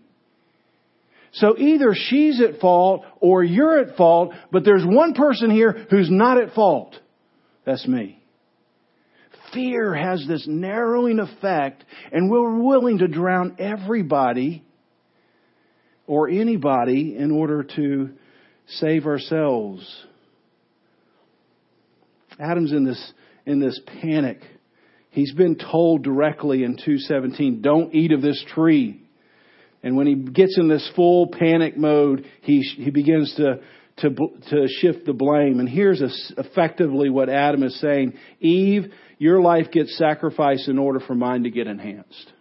So 1.33 1.59
either 1.59 1.95
she's 1.95 2.41
at 2.41 2.61
fault 2.61 3.05
or 3.21 3.43
you're 3.43 3.81
at 3.81 3.97
fault, 3.97 4.33
but 4.53 4.65
there's 4.65 4.85
one 4.85 5.15
person 5.15 5.51
here 5.51 5.87
who's 5.91 6.11
not 6.11 6.41
at 6.41 6.55
fault. 6.55 6.95
That's 7.65 7.89
me 7.89 8.21
fear 9.55 9.95
has 9.95 10.27
this 10.27 10.45
narrowing 10.47 11.21
effect, 11.21 11.85
and 12.13 12.31
we're 12.31 12.61
willing 12.61 12.99
to 12.99 13.09
drown 13.09 13.57
everybody 13.59 14.65
or 16.07 16.29
anybody 16.29 17.17
in 17.17 17.31
order 17.31 17.63
to 17.63 18.11
save 18.67 19.07
ourselves. 19.07 19.89
Adam's 22.39 22.73
in 22.73 22.85
this, 22.85 23.13
in 23.47 23.61
this 23.61 23.81
panic. 24.03 24.41
He's 25.15 25.33
been 25.33 25.55
told 25.55 26.03
directly 26.03 26.65
in 26.65 26.73
217, 26.73 27.63
don't 27.63 27.95
eat 27.95 28.11
of 28.11 28.21
this 28.21 28.45
tree. 28.53 29.01
And 29.81 29.97
when 29.97 30.09
he 30.09 30.17
gets 30.17 30.59
in 30.59 30.67
this 30.67 30.91
full 30.97 31.29
panic 31.29 31.77
mode, 31.77 32.27
he, 32.43 32.63
he 32.63 32.91
begins 32.91 33.33
to, 33.37 33.61
to, 33.99 34.11
to 34.11 34.67
shift 34.81 35.07
the 35.07 35.13
blame. 35.13 35.61
And 35.61 35.69
here's 35.69 36.03
effectively 36.37 37.11
what 37.11 37.29
Adam 37.29 37.63
is 37.63 37.79
saying. 37.81 38.15
Eve, 38.41 38.93
your 39.19 39.41
life 39.41 39.71
gets 39.71 39.97
sacrificed 39.97 40.67
in 40.67 40.81
order 40.81 40.99
for 40.99 41.15
mine 41.15 41.45
to 41.45 41.51
get 41.51 41.69
enhanced. 41.69 42.33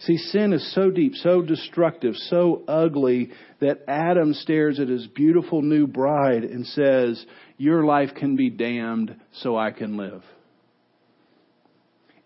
See, 0.00 0.16
sin 0.16 0.52
is 0.52 0.74
so 0.74 0.90
deep, 0.90 1.14
so 1.16 1.42
destructive, 1.42 2.14
so 2.14 2.62
ugly 2.68 3.30
that 3.60 3.82
Adam 3.88 4.32
stares 4.32 4.78
at 4.78 4.88
his 4.88 5.08
beautiful 5.08 5.60
new 5.60 5.88
bride 5.88 6.44
and 6.44 6.64
says, 6.66 7.24
Your 7.56 7.84
life 7.84 8.10
can 8.14 8.36
be 8.36 8.48
damned 8.48 9.16
so 9.32 9.56
I 9.56 9.72
can 9.72 9.96
live. 9.96 10.22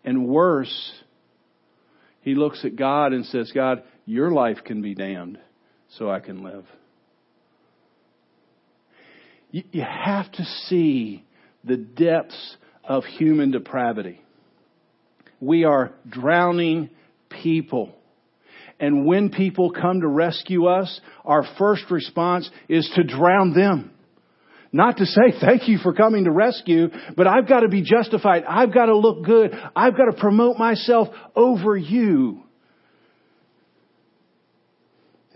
And 0.04 0.26
worse, 0.26 0.92
he 2.20 2.34
looks 2.34 2.62
at 2.64 2.76
God 2.76 3.14
and 3.14 3.24
says, 3.24 3.50
God, 3.54 3.82
your 4.04 4.30
life 4.30 4.58
can 4.64 4.82
be 4.82 4.94
damned 4.94 5.38
so 5.96 6.10
I 6.10 6.20
can 6.20 6.42
live. 6.42 6.66
You, 9.50 9.62
you 9.72 9.82
have 9.82 10.30
to 10.32 10.44
see 10.44 11.24
the 11.64 11.76
depths 11.76 12.56
of 12.84 13.04
human 13.04 13.50
depravity. 13.50 14.20
We 15.40 15.64
are 15.64 15.92
drowning 16.08 16.90
people. 17.42 17.94
And 18.78 19.06
when 19.06 19.30
people 19.30 19.70
come 19.70 20.00
to 20.00 20.08
rescue 20.08 20.66
us, 20.66 21.00
our 21.24 21.44
first 21.58 21.84
response 21.90 22.50
is 22.68 22.90
to 22.96 23.04
drown 23.04 23.54
them. 23.54 23.92
Not 24.72 24.96
to 24.96 25.06
say 25.06 25.34
thank 25.40 25.68
you 25.68 25.78
for 25.78 25.92
coming 25.92 26.24
to 26.24 26.30
rescue, 26.30 26.88
but 27.16 27.26
I've 27.26 27.46
got 27.46 27.60
to 27.60 27.68
be 27.68 27.82
justified. 27.82 28.44
I've 28.48 28.72
got 28.72 28.86
to 28.86 28.96
look 28.96 29.24
good. 29.24 29.52
I've 29.76 29.96
got 29.96 30.06
to 30.06 30.18
promote 30.18 30.56
myself 30.58 31.08
over 31.36 31.76
you. 31.76 32.42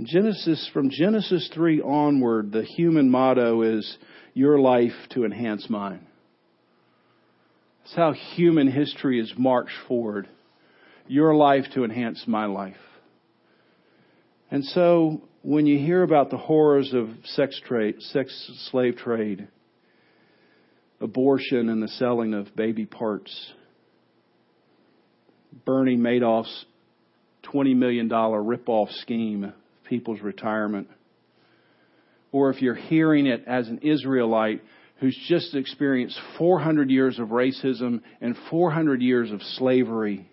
Genesis, 0.03 0.69
from 0.75 0.91
Genesis 0.91 1.49
3 1.55 1.81
onward, 1.81 2.53
the 2.53 2.65
human 2.65 3.11
motto 3.11 3.62
is 3.62 3.97
your 4.35 4.59
life 4.59 4.93
to 5.11 5.25
enhance 5.25 5.71
mine. 5.71 6.07
That's 7.83 7.97
how 7.97 8.12
human 8.12 8.71
history 8.71 9.21
is 9.21 9.33
marched 9.38 9.71
forward. 9.88 10.29
Your 11.09 11.35
life 11.35 11.65
to 11.75 11.85
enhance 11.85 12.25
my 12.27 12.47
life. 12.47 12.77
And 14.51 14.65
so, 14.65 15.23
when 15.43 15.67
you 15.67 15.79
hear 15.79 16.03
about 16.03 16.31
the 16.31 16.37
horrors 16.37 16.93
of 16.93 17.09
sex 17.25 17.61
trade, 17.65 18.01
sex 18.01 18.51
slave 18.71 18.97
trade, 18.97 19.49
abortion 21.01 21.69
and 21.69 21.83
the 21.83 21.89
selling 21.89 22.35
of 22.35 22.55
baby 22.57 22.87
parts, 22.87 23.53
Bernie 25.65 25.97
Madoff's 25.97 26.65
$20 27.53 27.77
million 27.77 28.09
ripoff 28.09 28.93
scheme 29.01 29.53
people's 29.89 30.21
retirement. 30.21 30.89
Or 32.33 32.51
if 32.51 32.61
you're 32.61 32.75
hearing 32.75 33.27
it 33.27 33.45
as 33.47 33.69
an 33.69 33.79
Israelite, 33.79 34.63
who's 34.99 35.17
just 35.29 35.55
experienced 35.55 36.19
400 36.39 36.91
years 36.91 37.19
of 37.19 37.29
racism 37.29 38.01
and 38.21 38.35
400 38.51 39.03
years 39.03 39.31
of 39.31 39.43
slavery. 39.43 40.29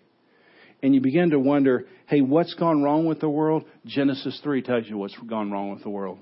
And 0.84 0.94
you 0.94 1.00
begin 1.00 1.30
to 1.30 1.38
wonder, 1.40 1.86
hey, 2.08 2.20
what's 2.20 2.52
gone 2.52 2.82
wrong 2.82 3.06
with 3.06 3.18
the 3.18 3.28
world? 3.28 3.64
Genesis 3.86 4.38
3 4.44 4.60
tells 4.60 4.86
you 4.86 4.98
what's 4.98 5.16
gone 5.16 5.50
wrong 5.50 5.70
with 5.72 5.82
the 5.82 5.88
world 5.88 6.18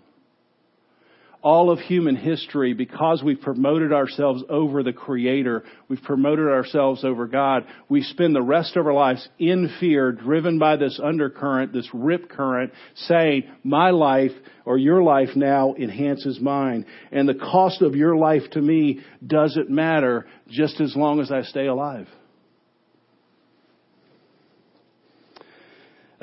all 1.42 1.72
of 1.72 1.80
human 1.80 2.14
history, 2.14 2.72
because 2.72 3.20
we've 3.20 3.40
promoted 3.40 3.92
ourselves 3.92 4.44
over 4.48 4.84
the 4.84 4.92
Creator, 4.92 5.64
we've 5.88 6.02
promoted 6.02 6.46
ourselves 6.46 7.04
over 7.04 7.26
God, 7.26 7.66
we 7.88 8.00
spend 8.02 8.32
the 8.32 8.40
rest 8.40 8.76
of 8.76 8.86
our 8.86 8.92
lives 8.92 9.28
in 9.40 9.68
fear, 9.80 10.12
driven 10.12 10.60
by 10.60 10.76
this 10.76 11.00
undercurrent, 11.02 11.72
this 11.72 11.88
rip 11.92 12.30
current, 12.30 12.72
saying, 12.94 13.42
my 13.64 13.90
life 13.90 14.30
or 14.64 14.78
your 14.78 15.02
life 15.02 15.30
now 15.34 15.74
enhances 15.74 16.38
mine. 16.40 16.86
And 17.10 17.28
the 17.28 17.34
cost 17.34 17.82
of 17.82 17.96
your 17.96 18.14
life 18.16 18.48
to 18.52 18.62
me 18.62 19.00
doesn't 19.26 19.68
matter 19.68 20.26
just 20.48 20.80
as 20.80 20.94
long 20.94 21.18
as 21.18 21.32
I 21.32 21.42
stay 21.42 21.66
alive. 21.66 22.06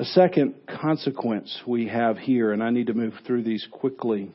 A 0.00 0.04
second 0.04 0.54
consequence 0.66 1.60
we 1.66 1.86
have 1.88 2.18
here, 2.18 2.52
and 2.52 2.62
I 2.62 2.70
need 2.70 2.88
to 2.88 2.94
move 2.94 3.14
through 3.26 3.44
these 3.44 3.66
quickly 3.70 4.32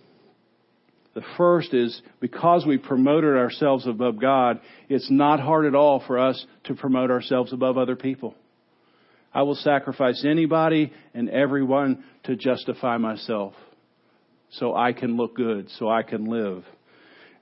the 1.16 1.24
first 1.38 1.74
is 1.74 2.02
because 2.20 2.66
we 2.66 2.78
promoted 2.78 3.38
ourselves 3.38 3.88
above 3.88 4.20
God, 4.20 4.60
it's 4.90 5.10
not 5.10 5.40
hard 5.40 5.66
at 5.66 5.74
all 5.74 6.04
for 6.06 6.20
us 6.20 6.46
to 6.66 6.76
promote 6.76 7.10
ourselves 7.10 7.54
above 7.54 7.78
other 7.78 7.96
people. 7.96 8.36
I 9.34 9.44
will 9.44 9.56
sacrifice 9.56 10.26
anybody 10.28 10.92
and 11.14 11.30
everyone 11.30 12.04
to 12.26 12.36
justify 12.36 12.98
myself 12.98 13.54
so 14.52 14.76
I 14.76 14.92
can 14.92 15.16
look 15.16 15.36
good, 15.36 15.70
so 15.80 15.90
I 15.90 16.04
can 16.04 16.26
live. 16.26 16.66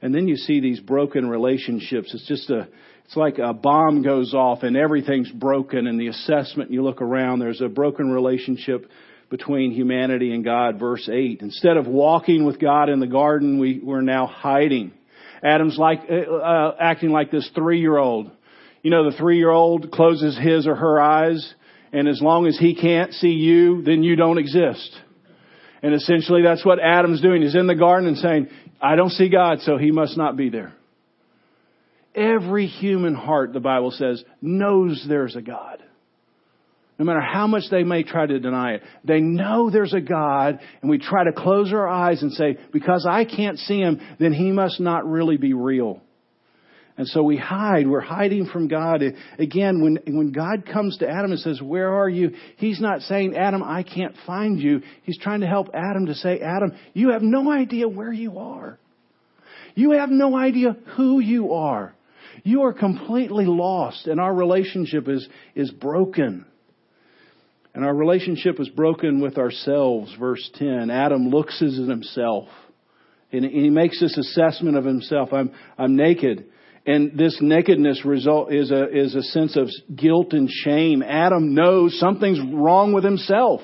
And 0.03 0.13
then 0.13 0.27
you 0.27 0.35
see 0.35 0.59
these 0.59 0.79
broken 0.79 1.27
relationships. 1.27 2.13
It's 2.13 2.27
just 2.27 2.49
a, 2.51 2.67
it's 3.05 3.15
like 3.15 3.38
a 3.38 3.53
bomb 3.53 4.01
goes 4.01 4.33
off 4.33 4.63
and 4.63 4.75
everything's 4.75 5.31
broken 5.31 5.88
and 5.88 6.00
the 6.00 6.07
assessment 6.07 6.72
you 6.72 6.83
look 6.83 7.01
around, 7.01 7.39
there's 7.39 7.62
a 7.62 7.69
broken 7.69 8.12
relationship 8.12 8.89
between 9.29 9.72
humanity 9.72 10.33
and 10.33 10.43
God, 10.43 10.79
verse 10.79 11.10
8. 11.12 11.41
Instead 11.41 11.77
of 11.77 11.88
walking 11.88 12.45
with 12.45 12.60
God 12.60 12.89
in 12.89 13.00
the 13.00 13.07
garden, 13.07 13.60
we, 13.60 13.79
we're 13.83 14.01
now 14.01 14.27
hiding. 14.27 14.93
Adam's 15.43 15.77
like, 15.77 16.01
uh, 16.10 16.31
uh, 16.31 16.75
acting 16.79 17.10
like 17.10 17.31
this 17.31 17.50
three 17.55 17.79
year 17.79 17.98
old. 17.98 18.31
You 18.81 18.91
know, 18.91 19.10
the 19.10 19.17
three 19.17 19.38
year 19.38 19.50
old 19.50 19.91
closes 19.91 20.38
his 20.38 20.67
or 20.67 20.75
her 20.75 21.01
eyes, 21.01 21.53
and 21.91 22.07
as 22.07 22.22
long 22.22 22.48
as 22.48 22.57
he 22.57 22.75
can't 22.75 23.13
see 23.13 23.29
you, 23.31 23.81
then 23.81 24.03
you 24.03 24.15
don't 24.15 24.38
exist. 24.38 24.91
And 25.81 25.93
essentially 25.93 26.41
that's 26.43 26.65
what 26.65 26.79
Adam's 26.79 27.22
doing. 27.22 27.41
He's 27.41 27.55
in 27.55 27.67
the 27.67 27.75
garden 27.75 28.07
and 28.07 28.17
saying, 28.17 28.50
I 28.81 28.95
don't 28.95 29.12
see 29.12 29.29
God, 29.29 29.60
so 29.62 29.77
he 29.77 29.91
must 29.91 30.17
not 30.17 30.38
be 30.38 30.50
there. 30.50 30.74
Every 32.15 32.67
human 32.67 33.15
heart, 33.15 33.53
the 33.53 33.60
Bible 33.60 33.91
says, 33.91 34.24
knows 34.41 35.03
there's 35.08 35.36
a 35.36 35.41
God 35.41 35.84
no 37.00 37.05
matter 37.05 37.22
how 37.22 37.48
much 37.48 37.63
they 37.72 37.84
may 37.84 38.03
try 38.03 38.25
to 38.25 38.39
deny 38.39 38.74
it. 38.74 38.84
They 39.03 39.20
know 39.20 39.70
there's 39.70 39.93
a 39.93 40.01
God, 40.01 40.60
and 40.82 40.89
we 40.89 41.00
try 41.00 41.24
to 41.24 41.34
close 41.34 41.74
our 41.74 41.88
eyes 41.88 42.22
and 42.22 42.32
say, 42.32 42.58
because 42.72 43.08
I 43.10 43.25
can't 43.25 43.58
see 43.58 43.79
him, 43.79 44.00
then 44.20 44.32
he 44.32 44.51
must 44.51 44.79
not 44.79 45.05
really 45.05 45.38
be 45.38 45.53
real. 45.53 46.01
And 46.96 47.08
so 47.08 47.24
we 47.24 47.38
hide. 47.38 47.88
We're 47.88 48.01
hiding 48.01 48.46
from 48.53 48.67
God. 48.67 49.01
Again, 49.39 49.82
when, 49.82 49.98
when 50.05 50.32
God 50.32 50.65
comes 50.72 50.98
to 51.00 51.10
Adam 51.10 51.32
and 51.32 51.39
says, 51.39 51.60
Where 51.60 51.91
are 51.91 52.08
you? 52.08 52.36
He's 52.58 52.79
not 52.79 53.01
saying, 53.01 53.36
Adam, 53.36 53.63
I 53.63 53.82
can't 53.82 54.13
find 54.27 54.60
you. 54.60 54.84
He's 55.01 55.17
trying 55.17 55.41
to 55.41 55.48
help 55.48 55.70
Adam 55.74 56.05
to 56.05 56.13
say, 56.13 56.39
Adam, 56.39 56.77
you 56.93 57.10
have 57.10 57.24
no 57.24 57.51
idea 57.51 57.88
where 57.89 58.13
you 58.13 58.38
are. 58.38 58.77
You 59.74 59.93
have 59.93 60.12
no 60.12 60.38
idea 60.38 60.77
who 60.96 61.20
you 61.20 61.53
are. 61.53 61.96
You 62.43 62.63
are 62.63 62.73
completely 62.73 63.45
lost, 63.45 64.07
and 64.07 64.19
our 64.19 64.33
relationship 64.33 65.07
is, 65.07 65.27
is 65.55 65.71
broken. 65.71 66.45
And 67.75 67.83
our 67.83 67.93
relationship 67.93 68.59
is 68.59 68.69
broken 68.69 69.19
with 69.19 69.37
ourselves. 69.37 70.13
Verse 70.19 70.49
10. 70.55 70.89
Adam 70.91 71.29
looks 71.29 71.61
at 71.61 71.71
himself. 71.71 72.47
And 73.31 73.43
he 73.43 73.71
makes 73.71 73.99
this 73.99 74.15
assessment 74.15 74.77
of 74.77 74.85
himself. 74.85 75.33
I'm, 75.33 75.51
I'm 75.77 75.95
naked. 75.95 76.45
And 76.85 77.17
this 77.17 77.37
nakedness 77.41 78.05
result 78.05 78.53
is 78.53 78.69
a, 78.69 78.95
is 78.95 79.15
a 79.15 79.23
sense 79.23 79.55
of 79.55 79.69
guilt 79.95 80.33
and 80.33 80.49
shame. 80.49 81.01
Adam 81.01 81.55
knows 81.55 81.97
something's 81.99 82.39
wrong 82.53 82.93
with 82.93 83.03
himself. 83.03 83.62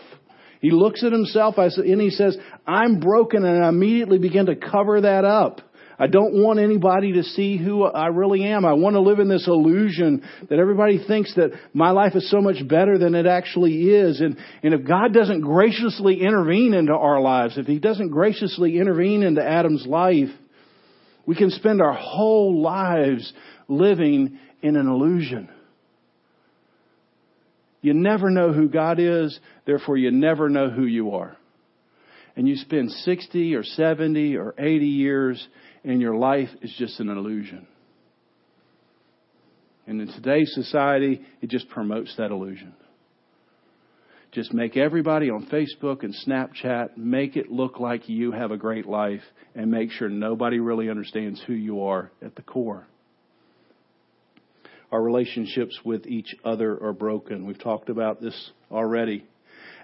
He 0.62 0.72
looks 0.72 1.04
at 1.04 1.12
himself 1.12 1.56
and 1.58 2.02
he 2.02 2.10
says, 2.10 2.38
I'm 2.66 3.00
broken 3.00 3.46
and 3.46 3.64
I 3.64 3.70
immediately 3.70 4.18
begin 4.18 4.48
to 4.48 4.56
cover 4.56 5.02
that 5.02 5.24
up. 5.24 5.62
I 6.02 6.08
don't 6.08 6.42
want 6.42 6.60
anybody 6.60 7.14
to 7.14 7.24
see 7.24 7.58
who 7.58 7.84
I 7.84 8.08
really 8.08 8.46
am. 8.46 8.64
I 8.64 8.72
want 8.72 8.96
to 8.96 9.02
live 9.02 9.20
in 9.20 9.28
this 9.28 9.48
illusion 9.48 10.24
that 10.50 10.58
everybody 10.58 11.04
thinks 11.06 11.36
that 11.36 11.52
my 11.74 11.92
life 11.92 12.16
is 12.16 12.32
so 12.32 12.40
much 12.40 12.66
better 12.66 12.98
than 12.98 13.16
it 13.16 13.26
actually 13.26 13.90
is. 13.90 14.22
And, 14.22 14.38
and 14.64 14.74
if 14.74 14.88
God 14.88 15.14
doesn't 15.14 15.42
graciously 15.42 16.22
intervene 16.22 16.74
into 16.74 16.94
our 16.94 17.20
lives, 17.20 17.58
if 17.58 17.66
He 17.66 17.80
doesn't 17.80 18.12
graciously 18.12 18.78
intervene 18.78 19.24
into 19.24 19.44
Adam's 19.44 19.86
life, 19.86 20.30
we 21.26 21.36
can 21.36 21.50
spend 21.52 21.82
our 21.82 21.94
whole 21.94 22.62
lives 22.62 23.32
living 23.68 24.40
in 24.62 24.78
an 24.78 24.88
illusion. 24.88 25.50
You 27.82 27.94
never 27.94 28.30
know 28.30 28.54
who 28.54 28.70
God 28.70 29.00
is, 29.00 29.38
therefore 29.66 29.98
you 29.98 30.12
never 30.12 30.48
know 30.48 30.70
who 30.70 30.86
you 30.86 31.12
are. 31.12 31.36
And 32.38 32.48
you 32.48 32.56
spend 32.56 32.92
60 32.92 33.56
or 33.56 33.64
70 33.64 34.38
or 34.38 34.56
80 34.58 34.86
years 34.86 35.48
and 35.84 36.02
your 36.02 36.16
life 36.16 36.50
is 36.62 36.74
just 36.78 37.00
an 37.00 37.10
illusion. 37.10 37.68
And 39.88 40.02
in 40.02 40.08
today's 40.08 40.52
society, 40.54 41.22
it 41.42 41.50
just 41.50 41.70
promotes 41.70 42.16
that 42.18 42.32
illusion. 42.32 42.74
Just 44.32 44.54
make 44.54 44.78
everybody 44.78 45.32
on 45.32 45.48
Facebook 45.48 46.04
and 46.04 46.14
Snapchat 46.28 46.96
make 46.96 47.36
it 47.36 47.52
look 47.52 47.80
like 47.80 48.08
you 48.08 48.32
have 48.32 48.52
a 48.52 48.58
great 48.58 48.86
life 48.86 49.24
and 49.56 49.72
make 49.72 49.90
sure 49.90 50.08
nobody 50.08 50.60
really 50.60 50.90
understands 50.90 51.42
who 51.48 51.54
you 51.54 51.82
are 51.82 52.12
at 52.22 52.36
the 52.36 52.44
core. 52.44 52.86
Our 54.92 55.02
relationships 55.02 55.80
with 55.84 56.06
each 56.06 56.36
other 56.44 56.78
are 56.84 56.94
broken. 56.94 57.48
We've 57.48 57.62
talked 57.62 57.90
about 57.90 58.22
this 58.22 58.52
already. 58.72 59.26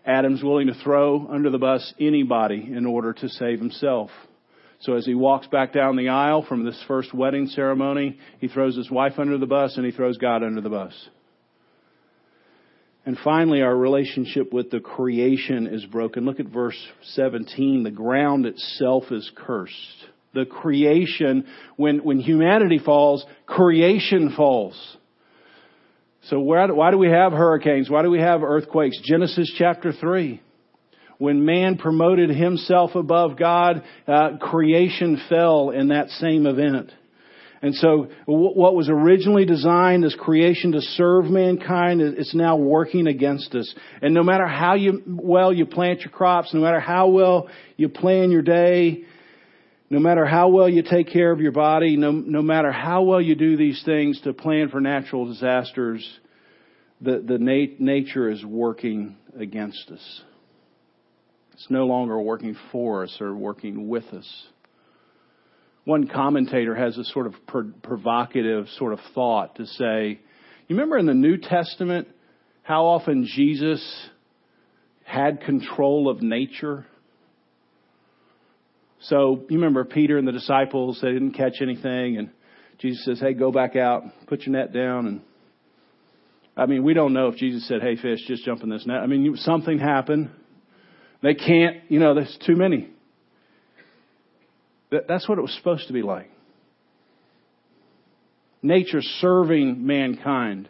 Adam's 0.05 0.43
willing 0.43 0.67
to 0.67 0.75
throw 0.84 1.27
under 1.27 1.49
the 1.49 1.58
bus 1.58 1.93
anybody 1.99 2.71
in 2.71 2.86
order 2.86 3.13
to 3.13 3.29
save 3.29 3.60
himself. 3.60 4.12
So 4.86 4.93
as 4.93 5.06
he 5.06 5.15
walks 5.15 5.48
back 5.48 5.74
down 5.74 5.95
the 5.95 6.10
aisle 6.10 6.45
from 6.48 6.63
this 6.63 6.82
first 6.88 7.12
wedding 7.12 7.48
ceremony, 7.48 8.19
he 8.39 8.48
throws 8.48 8.78
his 8.78 8.91
wife 8.91 9.13
under 9.17 9.39
the 9.39 9.48
bus 9.48 9.78
and 9.78 9.86
he 9.86 9.91
throws 9.91 10.17
God 10.17 10.43
under 10.43 10.62
the 10.62 10.69
bus. 10.69 10.93
And 13.04 13.17
finally, 13.24 13.63
our 13.63 13.76
relationship 13.76 14.54
with 14.54 14.69
the 14.69 14.80
creation 14.80 15.65
is 15.67 15.84
broken. 15.86 16.26
Look 16.26 16.39
at 16.39 16.48
verse 16.48 16.78
17. 17.13 17.82
The 17.82 17.89
ground 17.89 18.45
itself 18.45 19.06
is 19.10 19.30
cursed. 19.36 20.06
The 20.36 20.45
creation, 20.45 21.45
when, 21.78 22.00
when 22.00 22.19
humanity 22.19 22.80
falls, 22.84 23.26
creation 23.48 24.34
falls. 24.38 24.98
So 26.30 26.39
why, 26.39 26.67
why 26.67 26.91
do 26.91 27.00
we 27.00 27.10
have 27.10 27.32
hurricanes? 27.32 27.89
Why 27.89 28.04
do 28.04 28.12
we 28.12 28.19
have 28.19 28.43
earthquakes? 28.43 29.00
Genesis 29.04 29.52
chapter 29.58 29.91
3 29.91 30.41
when 31.17 31.45
man 31.45 31.78
promoted 31.78 32.30
himself 32.30 32.95
above 32.95 33.38
God, 33.38 33.84
uh, 34.08 34.38
creation 34.39 35.21
fell 35.30 35.69
in 35.69 35.89
that 35.89 36.10
same 36.10 36.45
event. 36.45 36.91
And 37.62 37.73
so 37.73 38.10
what 38.28 38.75
was 38.75 38.89
originally 38.89 39.45
designed 39.45 40.06
as 40.06 40.13
creation 40.13 40.73
to 40.73 40.82
serve 40.82 41.25
mankind 41.25 41.99
it's 41.99 42.36
now 42.36 42.58
working 42.58 43.08
against 43.08 43.56
us. 43.56 43.73
And 44.04 44.13
no 44.13 44.21
matter 44.21 44.45
how 44.45 44.75
you, 44.75 45.01
well 45.08 45.51
you 45.51 45.65
plant 45.65 46.01
your 46.01 46.12
crops, 46.12 46.54
no 46.54 46.60
matter 46.60 46.80
how 46.80 47.08
well 47.08 47.49
you 47.75 47.89
plan 47.89 48.30
your 48.30 48.43
day, 48.43 49.06
no 49.89 49.99
matter 49.99 50.25
how 50.25 50.49
well 50.49 50.69
you 50.69 50.84
take 50.84 51.10
care 51.10 51.32
of 51.32 51.39
your 51.39 51.54
body, 51.54 51.95
no, 51.95 52.12
no 52.12 52.41
matter 52.41 52.71
how 52.71 53.04
well 53.04 53.21
you 53.21 53.34
do 53.34 53.58
these 53.58 53.82
things 53.84 54.19
to 54.21 54.34
plan 54.34 54.69
for 54.69 54.82
natural 54.82 55.25
disasters, 55.25 56.08
the, 57.01 57.23
the 57.25 57.38
nat- 57.39 57.80
nature 57.80 58.30
is 58.30 58.43
working 58.45 59.15
against 59.39 59.89
us. 59.89 60.21
It's 61.55 61.67
no 61.69 61.85
longer 61.85 62.19
working 62.19 62.57
for 62.73 63.03
us 63.03 63.17
or 63.21 63.33
working 63.33 63.87
with 63.87 64.03
us. 64.13 64.47
One 65.85 66.07
commentator 66.07 66.75
has 66.75 66.97
a 66.97 67.05
sort 67.05 67.27
of 67.27 67.35
provocative 67.81 68.67
sort 68.77 68.91
of 68.91 68.99
thought 69.13 69.55
to 69.55 69.65
say, 69.65 70.19
you 70.67 70.75
remember 70.75 70.97
in 70.97 71.05
the 71.05 71.13
New 71.13 71.37
Testament 71.37 72.09
how 72.63 72.87
often 72.87 73.25
Jesus 73.25 73.81
had 75.05 75.41
control 75.41 76.09
of 76.09 76.21
nature? 76.21 76.85
So 79.03 79.45
you 79.49 79.57
remember 79.57 79.85
Peter 79.85 80.17
and 80.17 80.27
the 80.27 80.33
disciples, 80.33 80.99
they 81.01 81.13
didn't 81.13 81.33
catch 81.33 81.61
anything 81.61 82.17
and 82.17 82.31
Jesus 82.79 83.05
says, 83.05 83.19
hey, 83.21 83.33
go 83.33 83.53
back 83.53 83.77
out, 83.77 84.03
put 84.27 84.41
your 84.41 84.57
net 84.57 84.73
down 84.73 85.07
and 85.07 85.21
I 86.57 86.65
mean, 86.65 86.83
we 86.83 86.93
don't 86.93 87.13
know 87.13 87.29
if 87.29 87.37
Jesus 87.37 87.65
said, 87.65 87.81
hey 87.81 87.95
fish, 87.95 88.19
just 88.27 88.43
jump 88.43 88.61
in 88.61 88.69
this 88.69 88.85
net. 88.85 88.97
I 88.97 89.05
mean, 89.05 89.37
something 89.37 89.79
happened. 89.79 90.31
They 91.25 91.33
can't, 91.33 91.77
you 91.89 91.99
know, 91.99 92.13
there's 92.13 92.38
too 92.45 92.55
many. 92.55 92.88
That's 94.91 95.27
what 95.27 95.39
it 95.39 95.41
was 95.41 95.55
supposed 95.55 95.88
to 95.88 95.93
be 95.93 96.03
like. 96.03 96.29
nature 98.61 99.01
serving 99.01 99.83
mankind. 99.83 100.69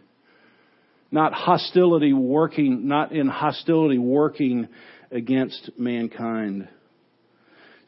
Not 1.11 1.33
hostility 1.33 2.13
working, 2.13 2.87
not 2.87 3.11
in 3.11 3.27
hostility 3.27 3.97
working 3.97 4.69
against 5.11 5.71
mankind. 5.77 6.69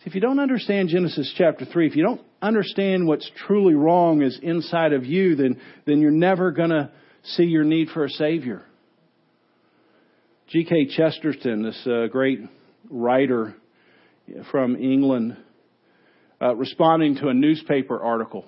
If 0.04 0.14
you 0.14 0.20
don't 0.20 0.40
understand 0.40 0.90
Genesis 0.90 1.34
chapter 1.38 1.64
3, 1.64 1.88
if 1.88 1.96
you 1.96 2.04
don't 2.04 2.22
understand 2.42 3.08
what's 3.08 3.32
truly 3.48 3.76
wrong 3.76 4.22
is 4.22 4.38
inside 4.44 4.92
of 4.92 5.06
you, 5.06 5.38
then, 5.38 5.62
then 5.86 6.02
you're 6.02 6.12
never 6.12 6.52
going 6.52 6.72
to 6.72 6.92
see 7.24 7.44
your 7.44 7.64
need 7.64 7.88
for 7.94 8.04
a 8.04 8.10
Savior. 8.10 8.62
G.K. 10.50 10.88
Chesterton, 10.98 11.64
this 11.64 11.88
uh, 11.88 12.08
great 12.08 12.40
writer 12.90 13.56
from 14.52 14.76
England, 14.76 15.38
uh, 16.42 16.56
responding 16.56 17.16
to 17.16 17.30
a 17.30 17.34
newspaper 17.34 18.00
article. 18.00 18.46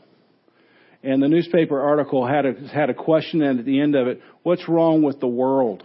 And 1.03 1.23
the 1.23 1.27
newspaper 1.27 1.79
article 1.79 2.27
had 2.27 2.45
a, 2.45 2.53
had 2.67 2.89
a 2.89 2.93
question 2.93 3.41
at 3.41 3.63
the 3.63 3.79
end 3.79 3.95
of 3.95 4.07
it, 4.07 4.21
what's 4.43 4.67
wrong 4.67 5.01
with 5.01 5.19
the 5.19 5.27
world? 5.27 5.83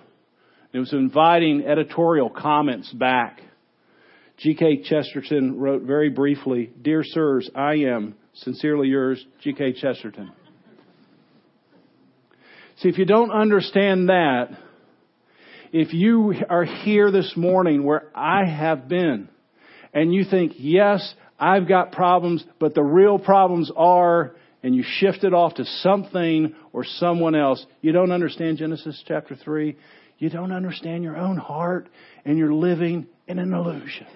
It 0.73 0.81
was 0.81 0.93
inviting 0.93 1.64
editorial 1.64 2.31
comments 2.31 2.93
back. 2.93 3.40
G.K. 4.38 4.83
Chesterton 4.83 5.61
wrote 5.61 5.83
very 5.83 6.11
briefly, 6.11 6.73
Dear 6.83 7.05
Sirs, 7.05 7.49
I 7.55 7.75
am 7.75 8.17
sincerely 8.35 8.88
yours, 8.88 9.25
G.K. 9.43 9.75
Chesterton. 9.75 10.33
See, 12.79 12.88
if 12.88 12.99
you 12.99 13.05
don't 13.05 13.31
understand 13.31 14.09
that, 14.09 14.59
if 15.75 15.93
you 15.93 16.33
are 16.49 16.63
here 16.63 17.11
this 17.11 17.33
morning 17.37 17.83
where 17.83 18.05
I 18.15 18.47
have 18.47 18.89
been, 18.89 19.29
and 19.93 20.15
you 20.15 20.23
think, 20.25 20.53
yes, 20.57 21.15
I've 21.37 21.67
got 21.67 21.91
problems, 21.91 22.45
but 22.61 22.77
the 22.77 22.83
real 22.85 23.19
problems 23.19 23.73
are, 23.77 24.37
and 24.63 24.73
you 24.73 24.85
shift 24.87 25.25
it 25.25 25.35
off 25.35 25.55
to 25.55 25.65
something 25.65 26.55
or 26.73 26.85
someone 26.85 27.35
else, 27.35 27.67
you 27.81 27.91
don't 27.91 28.13
understand 28.13 28.59
Genesis 28.59 29.03
chapter 29.09 29.35
3. 29.35 29.77
You 30.19 30.31
don't 30.31 30.53
understand 30.53 31.03
your 31.03 31.17
own 31.17 31.39
heart, 31.39 31.89
and 32.25 32.39
you're 32.39 32.55
living 32.55 33.09
in 33.27 33.41
an 33.41 33.53
illusion. 33.53 34.07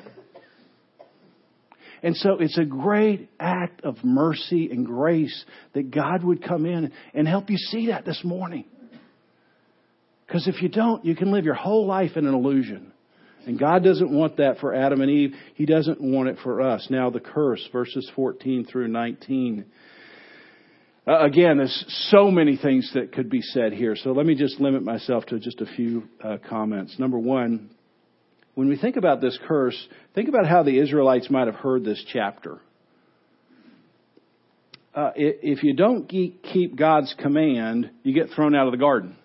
And 2.04 2.16
so 2.16 2.38
it's 2.38 2.56
a 2.56 2.64
great 2.64 3.30
act 3.40 3.80
of 3.82 3.96
mercy 4.04 4.70
and 4.70 4.86
grace 4.86 5.44
that 5.72 5.90
God 5.90 6.22
would 6.22 6.40
come 6.40 6.66
in 6.66 6.92
and 7.14 7.26
help 7.26 7.50
you 7.50 7.58
see 7.58 7.88
that 7.88 8.04
this 8.04 8.20
morning. 8.22 8.64
Because 10.28 10.46
if 10.46 10.60
you 10.60 10.68
don't, 10.68 11.06
you 11.06 11.16
can 11.16 11.32
live 11.32 11.46
your 11.46 11.54
whole 11.54 11.86
life 11.86 12.16
in 12.16 12.26
an 12.26 12.34
illusion. 12.34 12.92
And 13.46 13.58
God 13.58 13.82
doesn't 13.82 14.10
want 14.10 14.36
that 14.36 14.58
for 14.58 14.74
Adam 14.74 15.00
and 15.00 15.10
Eve. 15.10 15.32
He 15.54 15.64
doesn't 15.64 16.02
want 16.02 16.28
it 16.28 16.36
for 16.42 16.60
us. 16.60 16.86
Now 16.90 17.08
the 17.08 17.18
curse, 17.18 17.66
verses 17.72 18.10
14 18.14 18.66
through 18.66 18.88
19. 18.88 19.64
Uh, 21.06 21.24
again, 21.24 21.56
there's 21.56 21.84
so 22.10 22.30
many 22.30 22.58
things 22.58 22.90
that 22.92 23.12
could 23.12 23.30
be 23.30 23.40
said 23.40 23.72
here. 23.72 23.96
So 23.96 24.12
let 24.12 24.26
me 24.26 24.34
just 24.34 24.60
limit 24.60 24.82
myself 24.82 25.24
to 25.26 25.38
just 25.38 25.62
a 25.62 25.66
few 25.66 26.04
uh, 26.22 26.36
comments. 26.46 26.98
Number 26.98 27.18
one, 27.18 27.70
when 28.54 28.68
we 28.68 28.76
think 28.76 28.96
about 28.96 29.22
this 29.22 29.38
curse, 29.48 29.88
think 30.14 30.28
about 30.28 30.46
how 30.46 30.62
the 30.62 30.78
Israelites 30.78 31.30
might 31.30 31.46
have 31.46 31.56
heard 31.56 31.84
this 31.84 32.04
chapter. 32.12 32.60
Uh, 34.94 35.12
if 35.14 35.62
you 35.62 35.74
don't 35.74 36.06
keep 36.06 36.76
God's 36.76 37.14
command, 37.18 37.90
you 38.02 38.12
get 38.12 38.34
thrown 38.34 38.54
out 38.54 38.66
of 38.66 38.72
the 38.72 38.78
garden. 38.78 39.16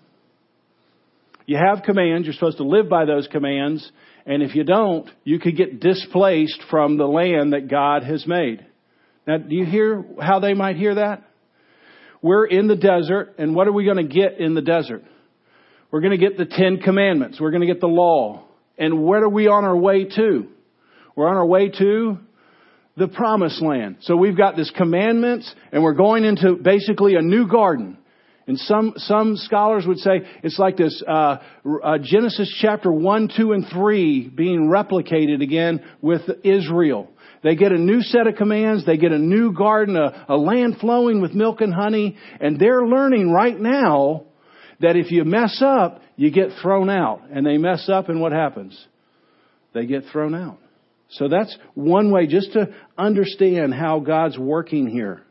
You 1.46 1.58
have 1.58 1.84
commands, 1.84 2.26
you're 2.26 2.34
supposed 2.34 2.58
to 2.58 2.64
live 2.64 2.90
by 2.90 3.06
those 3.06 3.28
commands, 3.28 3.90
and 4.26 4.42
if 4.42 4.56
you 4.56 4.64
don't, 4.64 5.10
you 5.24 5.40
could 5.40 5.58
get 5.58 5.80
displaced 5.80 6.62
from 6.70 6.98
the 6.98 7.06
land 7.06 7.54
that 7.54 7.68
God 7.70 8.04
has 8.04 8.26
made. 8.26 8.66
Now, 9.28 9.38
do 9.38 9.56
you 9.56 9.66
hear 9.66 10.04
how 10.22 10.40
they 10.40 10.54
might 10.54 10.78
hear 10.78 10.96
that? 10.96 11.24
We're 12.22 12.46
in 12.46 12.68
the 12.68 12.76
desert, 12.76 13.36
and 13.38 13.54
what 13.56 13.68
are 13.68 13.74
we 13.74 13.84
going 13.84 13.98
to 13.98 14.14
get 14.14 14.40
in 14.40 14.54
the 14.54 14.62
desert? 14.62 15.04
We're 15.92 16.02
going 16.02 16.18
to 16.18 16.18
get 16.18 16.38
the 16.38 16.46
Ten 16.46 16.78
Commandments. 16.78 17.40
We're 17.40 17.52
going 17.52 17.62
to 17.62 17.68
get 17.68 17.82
the 17.82 17.88
law. 17.88 18.46
And 18.78 19.04
what 19.04 19.22
are 19.22 19.30
we 19.30 19.48
on 19.48 19.66
our 19.66 19.78
way 19.78 20.06
to? 20.06 20.48
We're 21.16 21.28
on 21.28 21.36
our 21.36 21.46
way 21.46 21.70
to 21.70 22.18
the 22.98 23.08
promised 23.08 23.62
land. 23.62 23.98
So 24.02 24.16
we've 24.16 24.38
got 24.38 24.56
this 24.56 24.72
commandments 24.76 25.54
and 25.72 25.84
we're 25.84 25.94
going 25.94 26.26
into 26.26 26.56
basically 26.56 27.16
a 27.16 27.22
new 27.22 27.48
garden. 27.48 27.98
And 28.46 28.60
some, 28.60 28.94
some 28.98 29.38
scholars 29.38 29.86
would 29.88 30.00
say 30.00 30.22
it's 30.44 30.60
like 30.60 30.76
this, 30.76 31.02
uh, 31.08 31.38
uh, 31.84 31.98
Genesis 32.02 32.54
chapter 32.62 32.92
1, 32.92 33.30
2, 33.38 33.54
and 33.54 33.66
3 33.72 34.30
being 34.30 34.70
replicated 34.70 35.42
again 35.42 35.84
with 36.02 36.22
Israel. 36.44 37.10
They 37.42 37.56
get 37.56 37.72
a 37.72 37.78
new 37.78 38.02
set 38.02 38.28
of 38.28 38.36
commands, 38.36 38.86
they 38.86 38.98
get 38.98 39.12
a 39.12 39.18
new 39.18 39.54
garden, 39.54 39.96
a, 39.96 40.26
a 40.30 40.36
land 40.36 40.78
flowing 40.80 41.22
with 41.22 41.34
milk 41.34 41.62
and 41.62 41.74
honey, 41.74 42.18
and 42.40 42.60
they're 42.60 42.86
learning 42.86 43.32
right 43.32 43.58
now 43.58 44.26
that 44.80 44.96
if 44.96 45.12
you 45.12 45.24
mess 45.24 45.62
up, 45.66 46.02
you 46.16 46.32
get 46.32 46.50
thrown 46.62 46.90
out. 46.90 47.22
And 47.32 47.46
they 47.46 47.58
mess 47.58 47.90
up, 47.92 48.10
and 48.10 48.20
what 48.20 48.32
happens? 48.32 48.88
They 49.74 49.86
get 49.86 50.04
thrown 50.12 50.36
out. 50.36 50.60
So 51.10 51.28
that's 51.28 51.56
one 51.76 52.12
way 52.12 52.28
just 52.28 52.54
to 52.54 52.74
understand 52.98 53.74
how 53.74 54.00
God's 54.00 54.38
working 54.38 54.88
here. 54.88 55.24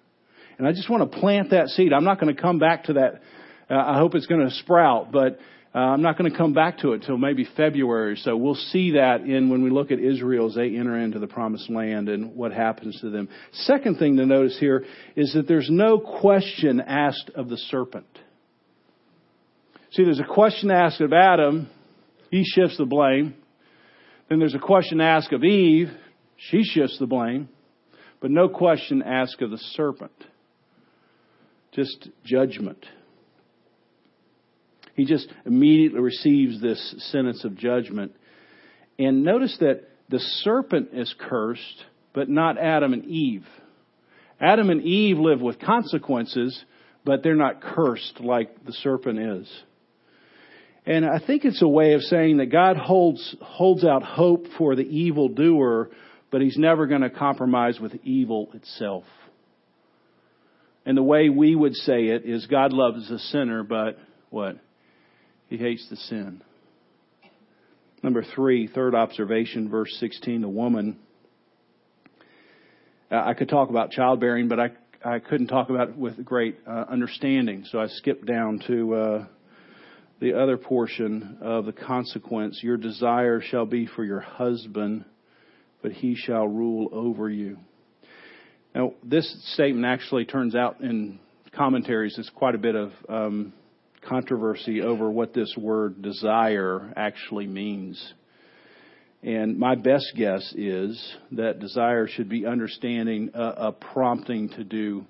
And 0.63 0.69
I 0.69 0.73
just 0.75 0.89
want 0.89 1.11
to 1.11 1.19
plant 1.19 1.51
that 1.51 1.71
seed. 1.71 1.93
I'm 1.93 2.05
not 2.05 2.21
going 2.21 2.33
to 2.33 2.41
come 2.41 2.61
back 2.61 2.85
to 2.85 2.93
that. 2.93 3.21
Uh, 3.69 3.75
I 3.75 3.99
hope 3.99 4.15
it's 4.15 4.27
going 4.27 4.49
to 4.49 4.55
sprout, 4.55 5.11
but 5.11 5.41
uh, 5.75 5.79
I'm 5.79 6.03
not 6.03 6.17
going 6.17 6.31
to 6.31 6.39
come 6.39 6.53
back 6.53 6.79
to 6.79 6.93
it 6.93 7.03
till 7.05 7.19
maybe 7.19 7.49
February. 7.57 8.15
So 8.15 8.37
we'll 8.37 8.55
see 8.55 8.93
that 8.93 9.23
in 9.23 9.51
when 9.51 9.65
we 9.65 9.71
look 9.71 9.91
at 9.91 9.99
Israel 9.99 10.51
as 10.51 10.55
they 10.55 10.77
enter 10.77 10.97
into 10.97 11.19
the 11.19 11.27
promised 11.27 11.69
land 11.69 12.09
and 12.09 12.37
what 12.37 12.53
happens 12.53 12.97
to 13.01 13.11
them. 13.11 13.29
Second 13.53 13.99
thing 13.99 14.19
to 14.19 14.25
notice 14.25 14.57
here 14.61 14.85
is 15.17 15.33
that 15.33 15.49
there's 15.49 15.67
no 15.69 15.99
question 15.99 16.81
asked 16.81 17.33
of 17.35 17.49
the 17.49 17.57
serpent. 17.57 18.07
See, 19.91 20.05
there's 20.05 20.21
a 20.21 20.33
question 20.33 20.71
asked 20.71 21.01
of 21.01 21.13
Adam. 21.13 21.69
He 22.31 22.45
shifts 22.45 22.79
the 22.79 22.87
blame. 22.87 23.35
Then 24.29 24.39
there's 24.39 24.55
a 24.55 24.61
question 24.61 25.01
asked 25.01 25.33
of 25.33 25.43
Eve. 25.43 25.91
She 26.37 26.63
shifts 26.63 27.01
the 27.01 27.09
blame. 27.09 27.49
But 28.21 28.31
no 28.31 28.49
question 28.49 29.03
asked 29.03 29.43
of 29.43 29.51
the 29.51 29.59
serpent. 29.59 30.13
Just 31.73 32.09
judgment. 32.25 32.85
He 34.95 35.05
just 35.05 35.29
immediately 35.47 36.01
receives 36.01 36.61
this 36.61 36.95
sentence 37.11 37.45
of 37.45 37.57
judgment. 37.57 38.13
And 38.99 39.25
notice 39.25 39.57
that 39.61 39.89
the 40.09 40.19
serpent 40.19 40.91
is 40.93 41.15
cursed, 41.19 41.85
but 42.13 42.29
not 42.29 42.59
Adam 42.59 42.93
and 42.93 43.07
Eve. 43.07 43.47
Adam 44.41 44.71
and 44.71 44.83
Eve 44.83 45.19
live 45.19 45.41
with 45.41 45.61
consequences, 45.61 46.63
but 47.05 47.23
they're 47.23 47.35
not 47.35 47.63
cursed 47.63 48.21
like 48.21 48.65
the 48.67 48.73
serpent 48.73 49.19
is. 49.19 49.63
And 50.85 51.07
I 51.07 51.21
think 51.25 51.45
it's 51.45 51.63
a 51.63 51.69
way 51.69 51.95
of 51.95 52.03
saying 52.03 52.39
that 52.39 52.47
God 52.47 52.77
holds, 52.77 53.37
holds 53.41 53.85
out 53.85 54.03
hope 54.03 54.47
for 54.59 54.75
the 54.75 54.83
evil 54.83 55.29
doer, 55.29 55.91
but 56.31 56.43
he's 56.43 56.59
never 56.59 56.87
going 56.87 57.03
to 57.03 57.11
compromise 57.11 57.79
with 57.79 57.95
evil 58.03 58.51
itself. 58.53 59.05
And 60.85 60.97
the 60.97 61.03
way 61.03 61.29
we 61.29 61.55
would 61.55 61.75
say 61.75 62.07
it 62.07 62.25
is 62.25 62.47
God 62.47 62.73
loves 62.73 63.09
the 63.09 63.19
sinner, 63.19 63.63
but 63.63 63.99
what? 64.31 64.57
He 65.49 65.57
hates 65.57 65.87
the 65.89 65.97
sin. 65.97 66.43
Number 68.03 68.25
three, 68.35 68.67
third 68.67 68.95
observation, 68.95 69.69
verse 69.69 69.95
16, 70.01 70.41
the 70.41 70.49
woman. 70.49 70.99
I 73.11 73.35
could 73.35 73.49
talk 73.49 73.71
about 73.71 73.91
childbearing, 73.91 74.49
but 74.49 74.59
I, 74.59 74.71
I 75.05 75.19
couldn't 75.21 75.49
talk 75.49 75.71
about 75.71 75.91
it 75.91 75.97
with 75.97 76.25
great 76.25 76.59
uh, 76.67 76.87
understanding, 76.89 77.65
so 77.71 77.79
I 77.79 77.87
skipped 77.87 78.27
down 78.27 78.61
to 78.67 78.95
uh, 78.95 79.27
the 80.21 80.33
other 80.41 80.57
portion 80.57 81.39
of 81.43 81.67
the 81.67 81.73
consequence. 81.73 82.61
Your 82.63 82.77
desire 82.77 83.41
shall 83.41 83.67
be 83.67 83.87
for 83.87 84.03
your 84.03 84.21
husband, 84.21 85.05
but 85.83 85.93
he 85.93 86.17
shall 86.17 86.49
rule 86.49 86.89
over 86.93 87.29
you. 87.29 87.59
Now, 88.75 88.95
this 89.05 89.31
statement 89.55 89.85
actually 89.85 90.25
turns 90.25 90.55
out 90.55 90.81
in 90.81 91.19
commentaries, 91.55 92.15
there's 92.17 92.31
quite 92.31 92.55
a 92.55 92.59
bit 92.59 92.75
of 92.75 92.93
um, 93.09 93.53
controversy 94.09 94.81
over 94.81 95.11
what 95.11 95.35
this 95.35 95.55
word 95.59 96.01
desire 96.01 96.93
actually 96.97 97.47
means. 97.47 98.15
And 99.23 99.59
my 99.59 99.75
best 99.75 100.13
guess 100.17 100.53
is 100.57 101.17
that 101.33 101.61
desire 101.61 102.09
should 102.09 102.29
be 102.29 102.47
understanding 102.47 103.31
a, 103.35 103.43
a 103.43 103.73
prompting 103.73 104.49
to 104.51 104.65
do 104.65 105.05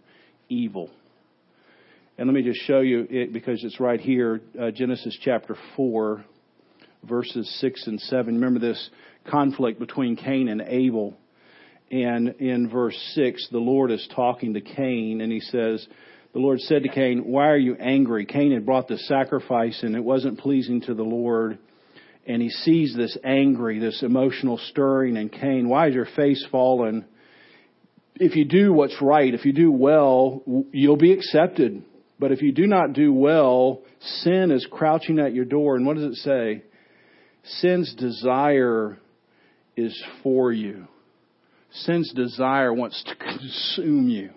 evil. 0.48 0.90
And 2.18 2.27
let 2.27 2.35
me 2.35 2.42
just 2.42 2.61
show 2.66 2.81
you 2.81 3.07
it 3.09 3.33
because 3.33 3.64
it's 3.64 3.81
right 3.81 4.01
here, 4.01 4.40
uh, 4.61 4.70
Genesis 4.70 5.16
chapter 5.22 5.57
4, 5.77 6.25
verses 7.09 7.51
6 7.61 7.87
and 7.87 8.01
7. 8.01 8.35
Remember 8.35 8.61
this 8.61 8.90
conflict 9.31 9.79
between 9.79 10.16
Cain 10.16 10.48
and 10.48 10.61
Abel. 10.62 11.16
And 11.92 12.40
in 12.40 12.68
verse 12.68 12.96
6, 13.14 13.48
the 13.52 13.59
Lord 13.59 13.92
is 13.92 14.09
talking 14.16 14.55
to 14.55 14.61
Cain, 14.61 15.20
and 15.20 15.31
he 15.31 15.40
says, 15.40 15.87
The 16.33 16.40
Lord 16.40 16.59
said 16.61 16.83
to 16.83 16.88
Cain, 16.88 17.24
Why 17.26 17.48
are 17.48 17.57
you 17.57 17.76
angry? 17.78 18.26
Cain 18.26 18.52
had 18.52 18.66
brought 18.66 18.88
the 18.88 18.98
sacrifice, 18.98 19.81
and 19.85 19.94
it 19.94 20.02
wasn't 20.02 20.40
pleasing 20.40 20.81
to 20.83 20.94
the 20.94 21.05
Lord. 21.05 21.59
And 22.26 22.42
he 22.42 22.50
sees 22.50 22.96
this 22.96 23.16
angry, 23.22 23.78
this 23.78 24.02
emotional 24.02 24.59
stirring 24.70 25.16
in 25.16 25.28
Cain. 25.28 25.68
Why 25.68 25.88
is 25.88 25.94
your 25.94 26.09
face 26.16 26.44
fallen? 26.50 27.05
if 28.16 28.37
you 28.37 28.44
do 28.44 28.72
what's 28.72 29.00
right, 29.00 29.33
if 29.33 29.44
you 29.44 29.52
do 29.52 29.72
well, 29.72 30.42
you'll 30.72 30.96
be 30.96 31.12
accepted. 31.12 31.85
But 32.18 32.33
if 32.33 32.42
you 32.42 32.52
do 32.52 32.66
not 32.66 32.92
do 32.92 33.12
well, 33.12 33.83
sin 34.00 34.50
is 34.50 34.66
crouching 34.70 35.18
at 35.18 35.35
your 35.35 35.44
door. 35.44 35.76
And 35.76 35.87
what 35.87 35.96
does 35.96 36.05
it 36.05 36.14
say? 36.16 36.62
Sin's 37.44 37.94
desire 37.94 38.98
is 39.76 40.00
for 40.22 40.52
you. 40.52 40.87
Sin's 41.72 42.12
desire 42.12 42.72
wants 42.72 43.02
to 43.04 43.14
consume 43.38 44.08
you. 44.08 44.30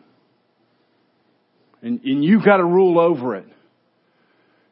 And, 1.81 2.01
and 2.03 2.23
you've 2.23 2.45
got 2.45 2.57
to 2.57 2.65
rule 2.65 2.99
over 2.99 3.35
it. 3.35 3.45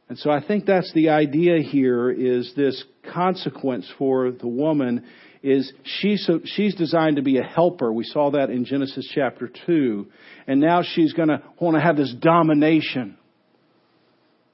And 0.10 0.18
so 0.18 0.30
I 0.30 0.46
think 0.46 0.66
that's 0.66 0.92
the 0.94 1.10
idea 1.10 1.62
here 1.62 2.12
is 2.12 2.54
this 2.56 2.84
consequence 3.14 3.92
for 3.98 4.32
the 4.32 4.48
woman 4.48 5.06
is 5.42 5.72
she's, 5.84 6.30
she's 6.46 6.76
designed 6.76 7.18
to 7.18 7.22
be 7.22 7.38
a 7.38 7.44
helper. 7.44 7.92
We 7.92 8.06
saw 8.06 8.32
that 8.32 8.50
in 8.50 8.66
Genesis 8.66 9.10
chapter 9.14 9.52
2. 9.66 10.08
And 10.48 10.62
now 10.62 10.84
she's 10.84 11.14
going 11.14 11.30
to 11.30 11.42
want 11.60 11.76
to 11.76 11.82
have 11.82 11.98
this 11.98 12.14
domination. 12.14 13.18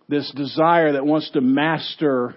This 0.07 0.31
desire 0.35 0.93
that 0.93 1.05
wants 1.05 1.29
to 1.31 1.41
master 1.41 2.35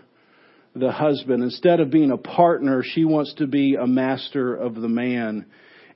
the 0.75 0.91
husband. 0.91 1.43
Instead 1.43 1.81
of 1.81 1.91
being 1.91 2.11
a 2.11 2.17
partner, 2.17 2.83
she 2.85 3.05
wants 3.05 3.35
to 3.35 3.47
be 3.47 3.75
a 3.75 3.87
master 3.87 4.55
of 4.55 4.75
the 4.75 4.89
man. 4.89 5.47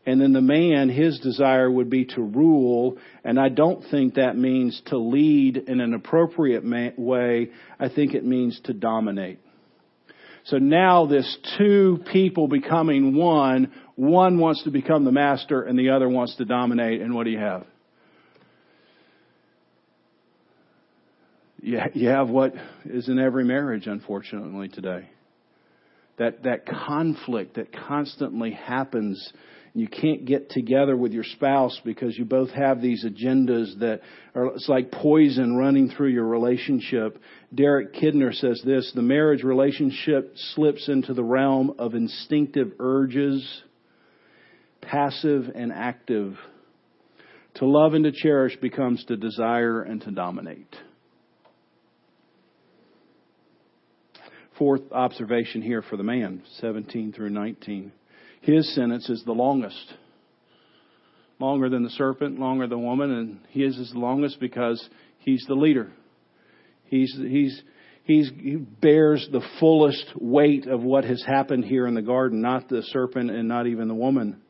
And 0.04 0.20
then 0.20 0.32
the 0.32 0.40
man, 0.40 0.88
his 0.88 1.18
desire 1.18 1.68
would 1.68 1.90
be 1.90 2.04
to 2.04 2.22
rule, 2.22 2.96
and 3.24 3.40
I 3.40 3.48
don't 3.48 3.84
think 3.90 4.14
that 4.14 4.36
means 4.36 4.80
to 4.86 4.98
lead 4.98 5.56
in 5.56 5.80
an 5.80 5.94
appropriate 5.94 6.64
way. 6.96 7.50
I 7.80 7.88
think 7.88 8.14
it 8.14 8.24
means 8.24 8.60
to 8.64 8.72
dominate. 8.72 9.40
So 10.44 10.58
now 10.58 11.06
this 11.06 11.36
two 11.58 12.04
people 12.12 12.46
becoming 12.46 13.16
one, 13.16 13.72
one 13.96 14.38
wants 14.38 14.62
to 14.62 14.70
become 14.70 15.04
the 15.04 15.10
master 15.10 15.62
and 15.62 15.76
the 15.76 15.90
other 15.90 16.08
wants 16.08 16.36
to 16.36 16.44
dominate, 16.44 17.00
and 17.00 17.12
what 17.12 17.24
do 17.24 17.30
you 17.30 17.40
have? 17.40 17.66
You 21.62 22.08
have 22.08 22.28
what 22.28 22.54
is 22.84 23.08
in 23.08 23.18
every 23.18 23.44
marriage, 23.44 23.86
unfortunately, 23.86 24.68
today. 24.68 25.08
That, 26.18 26.44
that 26.44 26.66
conflict 26.66 27.56
that 27.56 27.72
constantly 27.72 28.52
happens 28.52 29.32
you 29.76 29.88
can't 29.88 30.24
get 30.24 30.48
together 30.48 30.96
with 30.96 31.12
your 31.12 31.22
spouse 31.22 31.78
because 31.84 32.16
you 32.16 32.24
both 32.24 32.48
have 32.52 32.80
these 32.80 33.04
agendas 33.04 33.78
that 33.80 34.00
are 34.34 34.46
it's 34.54 34.70
like 34.70 34.90
poison 34.90 35.54
running 35.54 35.90
through 35.90 36.08
your 36.08 36.24
relationship. 36.24 37.20
Derek 37.54 37.92
Kidner 37.92 38.32
says 38.32 38.62
this, 38.64 38.90
the 38.94 39.02
marriage 39.02 39.42
relationship 39.42 40.32
slips 40.54 40.88
into 40.88 41.12
the 41.12 41.22
realm 41.22 41.74
of 41.78 41.94
instinctive 41.94 42.72
urges, 42.78 43.62
passive 44.80 45.50
and 45.54 45.70
active. 45.70 46.38
To 47.56 47.66
love 47.66 47.92
and 47.92 48.04
to 48.04 48.12
cherish 48.12 48.56
becomes 48.56 49.04
to 49.04 49.18
desire 49.18 49.82
and 49.82 50.00
to 50.02 50.10
dominate. 50.10 50.74
Fourth 54.58 54.90
observation 54.92 55.60
here 55.60 55.82
for 55.82 55.96
the 55.96 56.02
man, 56.02 56.42
17 56.60 57.12
through 57.12 57.30
19. 57.30 57.92
His 58.40 58.74
sentence 58.74 59.10
is 59.10 59.22
the 59.24 59.32
longest. 59.32 59.94
Longer 61.38 61.68
than 61.68 61.82
the 61.82 61.90
serpent, 61.90 62.38
longer 62.38 62.66
than 62.66 62.80
the 62.80 62.86
woman, 62.86 63.10
and 63.10 63.38
his 63.50 63.76
is 63.76 63.92
the 63.92 63.98
longest 63.98 64.40
because 64.40 64.88
he's 65.18 65.44
the 65.46 65.54
leader. 65.54 65.92
He's, 66.84 67.14
he's, 67.16 67.62
he's, 68.04 68.30
he 68.40 68.56
bears 68.56 69.28
the 69.30 69.44
fullest 69.60 70.12
weight 70.16 70.66
of 70.66 70.82
what 70.82 71.04
has 71.04 71.22
happened 71.26 71.64
here 71.64 71.86
in 71.86 71.94
the 71.94 72.02
garden, 72.02 72.40
not 72.40 72.68
the 72.68 72.82
serpent 72.82 73.30
and 73.30 73.48
not 73.48 73.66
even 73.66 73.88
the 73.88 73.94
woman. 73.94 74.40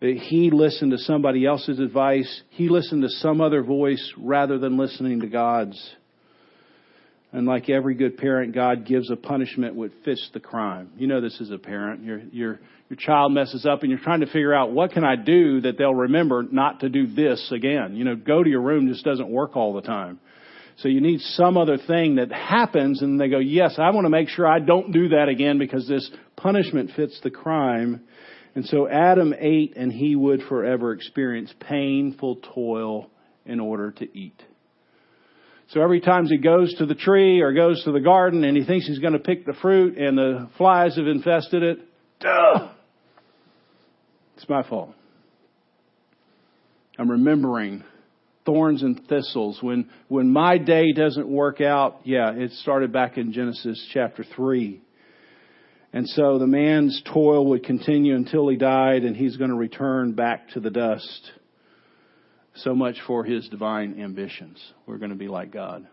He 0.00 0.50
listened 0.52 0.92
to 0.92 0.98
somebody 0.98 1.46
else's 1.46 1.80
advice. 1.80 2.42
He 2.50 2.68
listened 2.68 3.02
to 3.02 3.08
some 3.08 3.40
other 3.40 3.62
voice 3.62 4.12
rather 4.18 4.58
than 4.58 4.76
listening 4.76 5.20
to 5.20 5.26
God's. 5.26 5.96
And 7.36 7.46
like 7.46 7.68
every 7.68 7.94
good 7.94 8.16
parent, 8.16 8.54
God 8.54 8.86
gives 8.86 9.10
a 9.10 9.16
punishment 9.16 9.74
which 9.74 9.92
fits 10.06 10.26
the 10.32 10.40
crime. 10.40 10.92
You 10.96 11.06
know 11.06 11.20
this 11.20 11.38
as 11.38 11.50
a 11.50 11.58
parent. 11.58 12.02
Your 12.02 12.20
your 12.32 12.60
your 12.88 12.96
child 12.98 13.30
messes 13.30 13.66
up 13.66 13.82
and 13.82 13.90
you're 13.90 14.00
trying 14.00 14.20
to 14.20 14.26
figure 14.26 14.54
out 14.54 14.72
what 14.72 14.92
can 14.92 15.04
I 15.04 15.16
do 15.16 15.60
that 15.60 15.76
they'll 15.76 15.94
remember 15.94 16.44
not 16.50 16.80
to 16.80 16.88
do 16.88 17.06
this 17.06 17.52
again. 17.52 17.94
You 17.94 18.04
know, 18.04 18.16
go 18.16 18.42
to 18.42 18.48
your 18.48 18.62
room 18.62 18.88
just 18.88 19.04
doesn't 19.04 19.28
work 19.28 19.54
all 19.54 19.74
the 19.74 19.82
time. 19.82 20.18
So 20.78 20.88
you 20.88 21.02
need 21.02 21.20
some 21.20 21.58
other 21.58 21.76
thing 21.76 22.14
that 22.14 22.32
happens 22.32 23.02
and 23.02 23.20
they 23.20 23.28
go, 23.28 23.38
yes, 23.38 23.74
I 23.76 23.90
want 23.90 24.06
to 24.06 24.10
make 24.10 24.30
sure 24.30 24.46
I 24.46 24.58
don't 24.58 24.90
do 24.90 25.10
that 25.10 25.28
again 25.28 25.58
because 25.58 25.86
this 25.86 26.10
punishment 26.36 26.92
fits 26.96 27.20
the 27.22 27.30
crime. 27.30 28.04
And 28.54 28.64
so 28.64 28.88
Adam 28.88 29.34
ate 29.38 29.76
and 29.76 29.92
he 29.92 30.16
would 30.16 30.40
forever 30.48 30.92
experience 30.92 31.52
painful 31.60 32.36
toil 32.54 33.10
in 33.44 33.60
order 33.60 33.90
to 33.90 34.18
eat. 34.18 34.42
So 35.68 35.82
every 35.82 36.00
time 36.00 36.26
he 36.26 36.38
goes 36.38 36.74
to 36.74 36.86
the 36.86 36.94
tree 36.94 37.40
or 37.40 37.52
goes 37.52 37.82
to 37.84 37.92
the 37.92 38.00
garden 38.00 38.44
and 38.44 38.56
he 38.56 38.64
thinks 38.64 38.86
he's 38.86 39.00
going 39.00 39.14
to 39.14 39.18
pick 39.18 39.44
the 39.46 39.54
fruit 39.54 39.98
and 39.98 40.16
the 40.16 40.48
flies 40.56 40.96
have 40.96 41.06
infested 41.06 41.62
it, 41.62 41.80
duh! 42.20 42.70
It's 44.36 44.48
my 44.48 44.62
fault. 44.68 44.94
I'm 46.98 47.10
remembering 47.10 47.82
thorns 48.44 48.82
and 48.82 49.06
thistles. 49.08 49.58
When, 49.60 49.90
when 50.08 50.32
my 50.32 50.58
day 50.58 50.92
doesn't 50.92 51.28
work 51.28 51.60
out, 51.60 52.00
yeah, 52.04 52.32
it 52.32 52.52
started 52.52 52.92
back 52.92 53.18
in 53.18 53.32
Genesis 53.32 53.84
chapter 53.92 54.24
3. 54.24 54.80
And 55.92 56.08
so 56.08 56.38
the 56.38 56.46
man's 56.46 57.02
toil 57.12 57.46
would 57.46 57.64
continue 57.64 58.14
until 58.14 58.48
he 58.48 58.56
died 58.56 59.02
and 59.02 59.16
he's 59.16 59.36
going 59.36 59.50
to 59.50 59.56
return 59.56 60.12
back 60.12 60.50
to 60.50 60.60
the 60.60 60.70
dust. 60.70 61.32
So 62.56 62.74
much 62.74 62.96
for 63.06 63.24
his 63.24 63.48
divine 63.48 64.00
ambitions. 64.00 64.62
We're 64.86 64.98
going 64.98 65.10
to 65.10 65.16
be 65.16 65.28
like 65.28 65.52
God. 65.52 65.86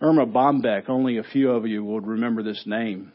Erma 0.00 0.26
Bombeck, 0.26 0.88
only 0.88 1.18
a 1.18 1.22
few 1.22 1.50
of 1.50 1.66
you 1.66 1.84
would 1.84 2.06
remember 2.06 2.42
this 2.42 2.62
name. 2.66 3.12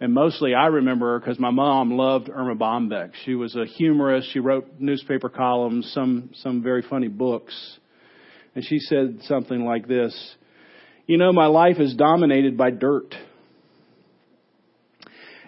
And 0.00 0.12
mostly 0.12 0.52
I 0.54 0.66
remember 0.66 1.12
her 1.12 1.20
because 1.20 1.38
my 1.38 1.50
mom 1.50 1.92
loved 1.92 2.28
Erma 2.28 2.56
Bombeck. 2.56 3.12
She 3.24 3.34
was 3.34 3.54
a 3.54 3.64
humorist. 3.64 4.30
She 4.32 4.40
wrote 4.40 4.66
newspaper 4.78 5.28
columns, 5.28 5.90
some, 5.92 6.30
some 6.34 6.62
very 6.62 6.82
funny 6.82 7.08
books. 7.08 7.78
And 8.54 8.64
she 8.64 8.78
said 8.78 9.18
something 9.22 9.64
like 9.64 9.88
this, 9.88 10.34
you 11.06 11.18
know, 11.18 11.32
my 11.32 11.46
life 11.46 11.78
is 11.78 11.94
dominated 11.94 12.56
by 12.56 12.70
dirt 12.70 13.14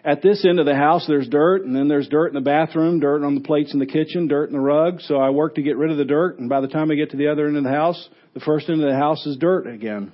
at 0.04 0.20
this 0.20 0.44
end 0.44 0.60
of 0.60 0.66
the 0.66 0.74
house, 0.74 1.06
there's 1.08 1.28
dirt, 1.28 1.64
and 1.64 1.74
then 1.74 1.88
there's 1.88 2.08
dirt 2.08 2.28
in 2.28 2.34
the 2.34 2.42
bathroom, 2.42 3.00
dirt 3.00 3.24
on 3.24 3.34
the 3.34 3.40
plates 3.40 3.72
in 3.72 3.78
the 3.78 3.86
kitchen, 3.86 4.28
dirt 4.28 4.50
in 4.50 4.52
the 4.52 4.60
rug. 4.60 5.00
So 5.00 5.16
I 5.16 5.30
work 5.30 5.54
to 5.54 5.62
get 5.62 5.78
rid 5.78 5.90
of 5.90 5.96
the 5.96 6.04
dirt, 6.04 6.38
and 6.38 6.48
by 6.48 6.60
the 6.60 6.68
time 6.68 6.90
I 6.90 6.94
get 6.94 7.10
to 7.12 7.16
the 7.16 7.28
other 7.28 7.46
end 7.46 7.56
of 7.56 7.64
the 7.64 7.70
house, 7.70 8.08
the 8.34 8.40
first 8.40 8.68
end 8.68 8.82
of 8.82 8.88
the 8.88 8.96
house 8.96 9.24
is 9.24 9.38
dirt 9.38 9.66
again. 9.66 10.12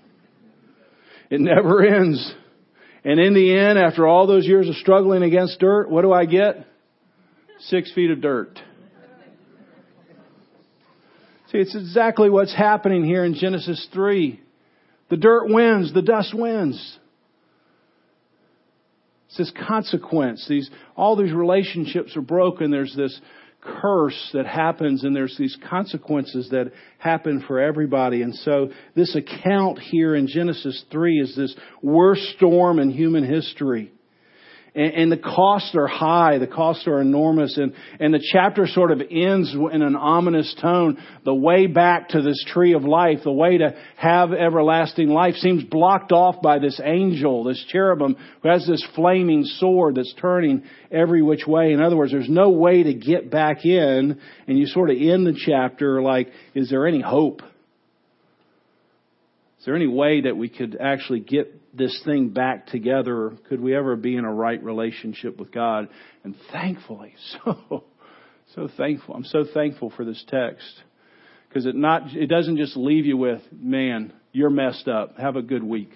It 1.28 1.40
never 1.40 1.82
ends. 1.96 2.34
And 3.02 3.18
in 3.18 3.34
the 3.34 3.52
end, 3.52 3.78
after 3.78 4.06
all 4.06 4.28
those 4.28 4.46
years 4.46 4.68
of 4.68 4.76
struggling 4.76 5.24
against 5.24 5.58
dirt, 5.58 5.90
what 5.90 6.02
do 6.02 6.12
I 6.12 6.24
get? 6.24 6.66
Six 7.60 7.92
feet 7.92 8.10
of 8.10 8.20
dirt. 8.20 8.60
See, 11.50 11.58
it's 11.58 11.74
exactly 11.74 12.30
what's 12.30 12.54
happening 12.54 13.04
here 13.04 13.24
in 13.24 13.34
Genesis 13.34 13.88
3. 13.92 14.40
The 15.08 15.16
dirt 15.16 15.48
wins, 15.48 15.92
the 15.92 16.02
dust 16.02 16.32
wins. 16.32 16.98
It's 19.30 19.38
this 19.38 19.52
consequence. 19.68 20.44
These, 20.48 20.68
all 20.96 21.14
these 21.14 21.32
relationships 21.32 22.16
are 22.16 22.22
broken. 22.22 22.72
There's 22.72 22.94
this 22.96 23.18
curse 23.60 24.30
that 24.32 24.46
happens 24.46 25.04
and 25.04 25.14
there's 25.14 25.36
these 25.38 25.56
consequences 25.68 26.48
that 26.50 26.72
happen 26.98 27.44
for 27.46 27.60
everybody. 27.60 28.22
And 28.22 28.34
so 28.34 28.70
this 28.96 29.14
account 29.14 29.78
here 29.78 30.16
in 30.16 30.26
Genesis 30.26 30.84
3 30.90 31.20
is 31.20 31.36
this 31.36 31.54
worst 31.80 32.22
storm 32.36 32.80
in 32.80 32.90
human 32.90 33.24
history. 33.24 33.92
And, 34.74 34.92
and 34.94 35.12
the 35.12 35.16
costs 35.16 35.74
are 35.74 35.86
high. 35.86 36.38
The 36.38 36.46
costs 36.46 36.86
are 36.86 37.00
enormous. 37.00 37.58
And, 37.58 37.74
and 37.98 38.14
the 38.14 38.24
chapter 38.32 38.66
sort 38.66 38.90
of 38.90 39.00
ends 39.10 39.54
in 39.54 39.82
an 39.82 39.96
ominous 39.96 40.54
tone. 40.60 40.98
The 41.24 41.34
way 41.34 41.66
back 41.66 42.10
to 42.10 42.22
this 42.22 42.42
tree 42.46 42.74
of 42.74 42.84
life, 42.84 43.18
the 43.24 43.32
way 43.32 43.58
to 43.58 43.74
have 43.96 44.32
everlasting 44.32 45.08
life 45.08 45.34
seems 45.36 45.64
blocked 45.64 46.12
off 46.12 46.42
by 46.42 46.58
this 46.58 46.80
angel, 46.82 47.44
this 47.44 47.64
cherubim 47.68 48.16
who 48.42 48.48
has 48.48 48.66
this 48.66 48.86
flaming 48.94 49.44
sword 49.44 49.96
that's 49.96 50.14
turning 50.20 50.64
every 50.90 51.22
which 51.22 51.46
way. 51.46 51.72
In 51.72 51.80
other 51.80 51.96
words, 51.96 52.12
there's 52.12 52.28
no 52.28 52.50
way 52.50 52.82
to 52.82 52.94
get 52.94 53.30
back 53.30 53.64
in. 53.64 54.20
And 54.46 54.58
you 54.58 54.66
sort 54.66 54.90
of 54.90 54.96
end 54.96 55.26
the 55.26 55.38
chapter 55.46 56.02
like, 56.02 56.28
is 56.54 56.70
there 56.70 56.86
any 56.86 57.00
hope? 57.00 57.42
Is 59.60 59.66
there 59.66 59.76
any 59.76 59.86
way 59.86 60.22
that 60.22 60.38
we 60.38 60.48
could 60.48 60.78
actually 60.80 61.20
get 61.20 61.76
this 61.76 62.00
thing 62.06 62.30
back 62.30 62.68
together? 62.68 63.36
Could 63.50 63.60
we 63.60 63.76
ever 63.76 63.94
be 63.94 64.16
in 64.16 64.24
a 64.24 64.32
right 64.32 64.62
relationship 64.62 65.36
with 65.38 65.52
God? 65.52 65.90
And 66.24 66.34
thankfully, 66.50 67.12
so, 67.44 67.84
so 68.54 68.68
thankful. 68.74 69.14
I'm 69.14 69.24
so 69.24 69.44
thankful 69.52 69.92
for 69.94 70.06
this 70.06 70.24
text. 70.28 70.80
Because 71.46 71.66
it 71.66 71.74
not, 71.74 72.16
it 72.16 72.28
doesn't 72.28 72.56
just 72.56 72.74
leave 72.74 73.04
you 73.04 73.18
with, 73.18 73.42
man, 73.52 74.14
you're 74.32 74.48
messed 74.48 74.88
up. 74.88 75.18
Have 75.18 75.36
a 75.36 75.42
good 75.42 75.62
week. 75.62 75.90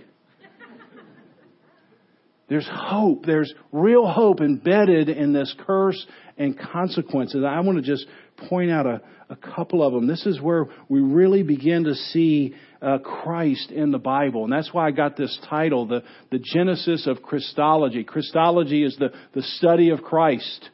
There's 2.51 2.69
hope. 2.71 3.25
There's 3.25 3.55
real 3.73 4.07
hope 4.07 4.43
embedded 4.43 5.09
in 5.09 5.33
this 5.33 5.55
curse 5.67 6.05
and 6.37 6.59
consequences. 6.59 7.43
I 7.49 7.61
want 7.61 7.79
to 7.79 7.83
just 7.83 8.05
point 8.37 8.71
out 8.71 8.87
a, 8.87 9.01
a 9.31 9.37
couple 9.37 9.83
of 9.83 9.93
them. 9.93 10.07
This 10.07 10.27
is 10.27 10.41
where 10.41 10.67
we 10.89 11.01
really 11.01 11.43
begin 11.43 11.85
to 11.85 11.95
see 11.95 12.55
uh, 12.83 12.99
Christ 12.99 13.71
in 13.71 13.91
the 13.91 13.99
Bible. 13.99 14.45
And 14.45 14.53
that's 14.53 14.73
why 14.73 14.87
I 14.87 14.91
got 14.91 15.17
this 15.17 15.39
title, 15.49 15.87
the, 15.87 16.03
the 16.31 16.39
Genesis 16.39 17.07
of 17.07 17.23
Christology. 17.23 18.05
Christology 18.05 18.85
is 18.85 18.97
the, 18.97 19.11
the 19.33 19.43
study 19.43 19.91
of 19.91 20.03
Christ. 20.03 20.71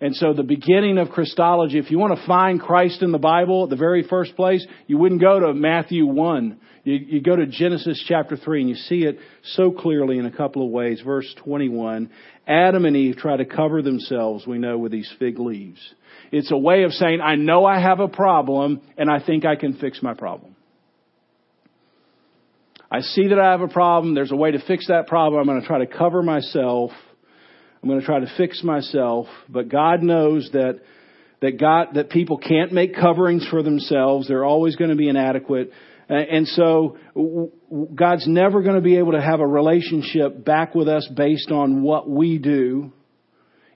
And 0.00 0.16
so 0.16 0.32
the 0.32 0.42
beginning 0.42 0.98
of 0.98 1.10
Christology, 1.10 1.78
if 1.78 1.92
you 1.92 1.98
want 1.98 2.18
to 2.18 2.26
find 2.26 2.60
Christ 2.60 3.02
in 3.02 3.12
the 3.12 3.18
Bible, 3.18 3.68
the 3.68 3.76
very 3.76 4.02
first 4.02 4.34
place, 4.34 4.66
you 4.88 4.98
wouldn't 4.98 5.20
go 5.20 5.38
to 5.38 5.54
Matthew 5.54 6.06
1. 6.06 6.58
You, 6.82 6.94
you 6.94 7.20
go 7.22 7.36
to 7.36 7.46
Genesis 7.46 8.04
chapter 8.08 8.36
3 8.36 8.62
and 8.62 8.68
you 8.68 8.74
see 8.74 9.04
it 9.04 9.18
so 9.54 9.70
clearly 9.70 10.18
in 10.18 10.26
a 10.26 10.36
couple 10.36 10.64
of 10.64 10.72
ways. 10.72 11.00
Verse 11.04 11.32
21, 11.44 12.10
Adam 12.46 12.84
and 12.84 12.96
Eve 12.96 13.16
try 13.16 13.36
to 13.36 13.44
cover 13.44 13.82
themselves, 13.82 14.46
we 14.46 14.58
know, 14.58 14.78
with 14.78 14.92
these 14.92 15.10
fig 15.18 15.38
leaves. 15.38 15.80
It's 16.30 16.50
a 16.50 16.56
way 16.56 16.82
of 16.82 16.92
saying, 16.92 17.20
I 17.20 17.36
know 17.36 17.64
I 17.64 17.80
have 17.80 18.00
a 18.00 18.08
problem 18.08 18.80
and 18.96 19.10
I 19.10 19.24
think 19.24 19.44
I 19.44 19.56
can 19.56 19.74
fix 19.74 20.02
my 20.02 20.14
problem. 20.14 20.56
I 22.90 23.00
see 23.00 23.28
that 23.28 23.38
I 23.38 23.52
have 23.52 23.60
a 23.62 23.68
problem. 23.68 24.14
There's 24.14 24.32
a 24.32 24.36
way 24.36 24.50
to 24.50 24.60
fix 24.66 24.88
that 24.88 25.06
problem. 25.06 25.40
I'm 25.40 25.46
going 25.46 25.60
to 25.60 25.66
try 25.66 25.78
to 25.78 25.86
cover 25.86 26.22
myself 26.22 26.90
I'm 27.82 27.88
going 27.88 28.00
to 28.00 28.06
try 28.06 28.20
to 28.20 28.32
fix 28.36 28.62
myself, 28.62 29.26
but 29.48 29.68
God 29.68 30.02
knows 30.02 30.48
that 30.52 30.80
that 31.40 31.58
God 31.58 31.94
that 31.94 32.10
people 32.10 32.38
can't 32.38 32.70
make 32.70 32.94
coverings 32.94 33.46
for 33.50 33.60
themselves. 33.60 34.28
They're 34.28 34.44
always 34.44 34.76
going 34.76 34.90
to 34.90 34.96
be 34.96 35.08
inadequate. 35.08 35.72
And 36.12 36.46
so 36.46 36.98
God's 37.94 38.26
never 38.26 38.62
going 38.62 38.74
to 38.74 38.82
be 38.82 38.98
able 38.98 39.12
to 39.12 39.20
have 39.20 39.40
a 39.40 39.46
relationship 39.46 40.44
back 40.44 40.74
with 40.74 40.86
us 40.86 41.08
based 41.16 41.50
on 41.50 41.82
what 41.82 42.08
we 42.08 42.36
do. 42.36 42.92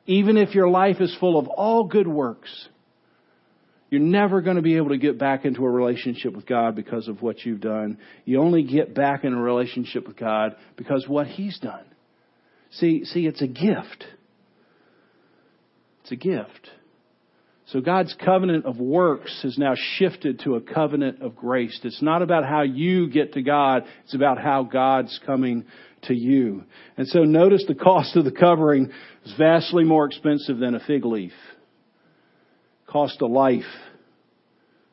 Even 0.05 0.37
if 0.37 0.55
your 0.55 0.69
life 0.69 1.01
is 1.01 1.17
full 1.19 1.39
of 1.39 1.49
all 1.49 1.85
good 1.85 2.07
works, 2.07 2.69
you're 3.89 4.03
never 4.03 4.43
going 4.43 4.57
to 4.57 4.63
be 4.63 4.77
able 4.77 4.91
to 4.91 4.99
get 4.99 5.19
back 5.19 5.47
into 5.47 5.65
a 5.65 5.71
relationship 5.71 6.37
with 6.37 6.45
God 6.45 6.77
because 6.77 7.09
of 7.09 7.23
what 7.23 7.43
you've 7.45 7.63
done. 7.63 7.99
You 8.27 8.43
only 8.43 8.65
get 8.65 8.95
back 8.95 9.25
in 9.25 9.33
a 9.33 9.41
relationship 9.41 10.07
with 10.07 10.19
God 10.19 10.57
because 10.77 11.09
what 11.09 11.27
He's 11.27 11.59
done. 11.59 11.85
See, 12.73 13.05
see, 13.07 13.27
it's 13.27 13.41
a 13.41 13.47
gift. 13.47 14.05
It's 16.03 16.13
a 16.13 16.17
gift. 16.17 16.71
So 17.71 17.81
God's 17.81 18.15
covenant 18.25 18.65
of 18.65 18.79
works 18.79 19.41
has 19.43 19.59
now 19.59 19.75
shifted 19.97 20.41
to 20.41 20.55
a 20.55 20.61
covenant 20.61 21.21
of 21.21 21.35
grace. 21.35 21.79
It's 21.83 22.01
not 22.01 22.23
about 22.23 22.45
how 22.45 22.63
you 22.63 23.11
get 23.11 23.33
to 23.33 23.43
God, 23.43 23.85
it's 24.05 24.15
about 24.15 24.41
how 24.41 24.63
God's 24.63 25.19
coming 25.27 25.65
to 26.03 26.15
you. 26.15 26.63
And 26.97 27.09
so 27.09 27.25
notice 27.25 27.65
the 27.67 27.75
cost 27.75 28.15
of 28.15 28.25
the 28.25 28.31
covering 28.31 28.93
is 29.25 29.35
vastly 29.37 29.83
more 29.83 30.07
expensive 30.07 30.59
than 30.59 30.77
a 30.77 30.81
fig 30.81 31.05
leaf. 31.05 31.33
Cost 32.87 33.21
of 33.21 33.33
life. 33.33 33.65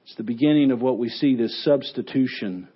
It's 0.06 0.16
the 0.16 0.24
beginning 0.24 0.72
of 0.72 0.82
what 0.82 0.98
we 0.98 1.10
see 1.10 1.36
this 1.36 1.64
substitution. 1.64 2.68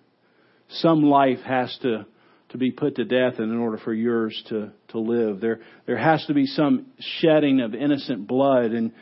Some 0.69 1.03
life 1.03 1.39
has 1.39 1.75
to 1.81 2.05
to 2.49 2.57
be 2.57 2.71
put 2.71 2.95
to 2.95 3.03
death 3.03 3.39
in 3.39 3.57
order 3.57 3.77
for 3.77 3.93
yours 3.93 4.41
to, 4.47 4.71
to 4.87 4.99
live. 4.99 5.41
There, 5.41 5.59
there 5.85 5.97
has 5.97 6.25
to 6.27 6.33
be 6.33 6.45
some 6.45 6.85
shedding 7.19 7.59
of 7.59 7.75
innocent 7.75 8.25
blood. 8.25 8.71
And, 8.71 8.93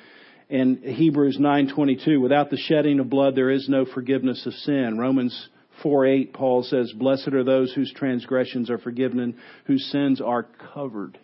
in 0.50 0.78
Hebrews 0.84 1.38
9:22, 1.40 2.20
without 2.22 2.50
the 2.50 2.58
shedding 2.58 3.00
of 3.00 3.10
blood, 3.10 3.36
there 3.36 3.50
is 3.50 3.68
no 3.68 3.86
forgiveness 3.86 4.46
of 4.46 4.54
sin. 4.54 4.98
Romans 4.98 5.50
4:8, 5.82 6.34
Paul 6.34 6.64
says, 6.64 6.92
"Blessed 6.94 7.30
are 7.30 7.44
those 7.44 7.74
whose 7.74 7.92
transgressions 7.92 8.70
are 8.70 8.78
forgiven 8.78 9.20
and 9.20 9.34
whose 9.66 9.86
sins 9.86 10.22
are 10.22 10.44
covered." 10.44 11.18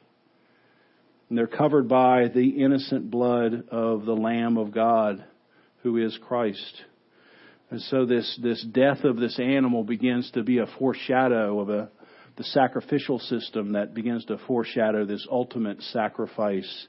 And 1.30 1.38
they're 1.38 1.48
covered 1.48 1.88
by 1.88 2.28
the 2.28 2.50
innocent 2.62 3.10
blood 3.10 3.70
of 3.70 4.06
the 4.06 4.16
Lamb 4.16 4.58
of 4.58 4.72
God, 4.72 5.24
who 5.84 5.98
is 5.98 6.18
Christ. 6.18 6.84
And 7.70 7.80
so 7.82 8.06
this, 8.06 8.38
this 8.44 8.62
death 8.64 9.06
of 9.06 9.16
this 9.16 9.40
animal 9.40 9.86
begins 9.86 10.30
to 10.32 10.44
be 10.44 10.58
a 10.58 10.68
foreshadow 10.68 11.62
of 11.62 11.70
a, 11.70 11.90
the 12.36 12.44
sacrificial 12.44 13.18
system 13.18 13.74
that 13.74 13.94
begins 13.94 14.26
to 14.26 14.40
foreshadow 14.40 15.06
this 15.06 15.26
ultimate 15.32 15.82
sacrifice, 15.84 16.88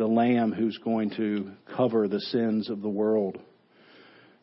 the 0.00 0.06
Lamb 0.06 0.50
who's 0.50 0.78
going 0.78 1.10
to 1.10 1.50
cover 1.76 2.08
the 2.08 2.20
sins 2.20 2.70
of 2.70 2.80
the 2.80 2.88
world. 2.88 3.36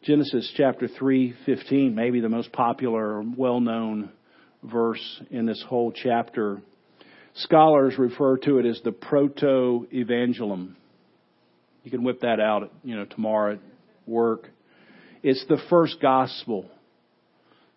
Genesis 0.04 0.54
chapter 0.56 0.88
3:15, 0.88 1.96
maybe 1.96 2.20
the 2.20 2.30
most 2.30 2.52
popular, 2.52 3.24
well-known 3.24 4.12
verse 4.62 5.22
in 5.32 5.48
this 5.48 5.60
whole 5.68 5.92
chapter. 5.92 6.62
Scholars 7.38 7.98
refer 7.98 8.38
to 8.38 8.60
it 8.60 8.68
as 8.68 8.80
the 8.84 8.92
proto-evangelium. 8.92 10.76
You 11.84 11.90
can 11.90 12.04
whip 12.04 12.22
that 12.22 12.40
out, 12.40 12.72
you 12.84 12.96
know, 12.96 13.06
tomorrow 13.06 13.54
at 13.54 13.60
work. 14.06 14.52
It's 15.24 15.44
the 15.50 15.58
first 15.72 16.00
gospel. 16.00 16.70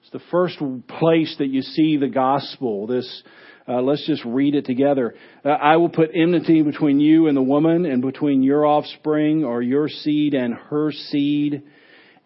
It's 0.02 0.10
the 0.12 0.20
first 0.30 0.58
place 0.86 1.34
that 1.38 1.48
you 1.48 1.62
see 1.62 1.96
the 1.96 2.08
gospel. 2.08 2.86
This, 2.86 3.22
uh, 3.68 3.80
let's 3.80 4.06
just 4.06 4.24
read 4.24 4.54
it 4.54 4.64
together. 4.64 5.14
Uh, 5.44 5.50
I 5.50 5.76
will 5.76 5.88
put 5.88 6.10
enmity 6.14 6.62
between 6.62 7.00
you 7.00 7.28
and 7.28 7.36
the 7.36 7.42
woman, 7.42 7.86
and 7.86 8.02
between 8.02 8.42
your 8.42 8.66
offspring 8.66 9.44
or 9.44 9.62
your 9.62 9.88
seed 9.88 10.34
and 10.34 10.54
her 10.54 10.92
seed. 10.92 11.62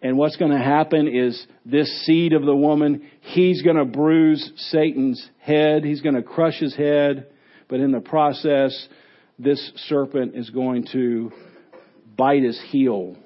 And 0.01 0.17
what's 0.17 0.35
going 0.35 0.51
to 0.51 0.63
happen 0.63 1.07
is 1.07 1.45
this 1.65 2.05
seed 2.05 2.33
of 2.33 2.43
the 2.45 2.55
woman, 2.55 3.09
he's 3.21 3.61
going 3.61 3.77
to 3.77 3.85
bruise 3.85 4.51
Satan's 4.69 5.27
head. 5.39 5.83
He's 5.83 6.01
going 6.01 6.15
to 6.15 6.23
crush 6.23 6.59
his 6.59 6.75
head. 6.75 7.27
But 7.67 7.79
in 7.79 7.91
the 7.91 8.01
process, 8.01 8.87
this 9.39 9.71
serpent 9.87 10.35
is 10.35 10.49
going 10.51 10.87
to 10.91 11.31
bite 12.15 12.43
his 12.43 12.61
heel 12.69 13.17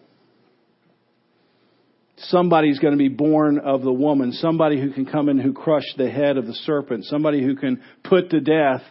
somebody's 2.24 2.80
going 2.80 2.94
to 2.94 2.98
be 2.98 3.10
born 3.10 3.60
of 3.60 3.82
the 3.82 3.94
woman, 3.94 4.32
somebody 4.34 4.80
who 4.80 4.92
can 4.92 5.06
come 5.06 5.30
in 5.30 5.40
who 5.40 5.54
crush 5.54 5.86
the 5.98 6.10
head 6.10 6.38
of 6.38 6.48
the 6.48 6.54
serpent, 6.54 7.06
somebody 7.06 7.42
who 7.44 7.56
can 7.56 7.82
put 8.04 8.30
to 8.32 8.40
death 8.40 8.82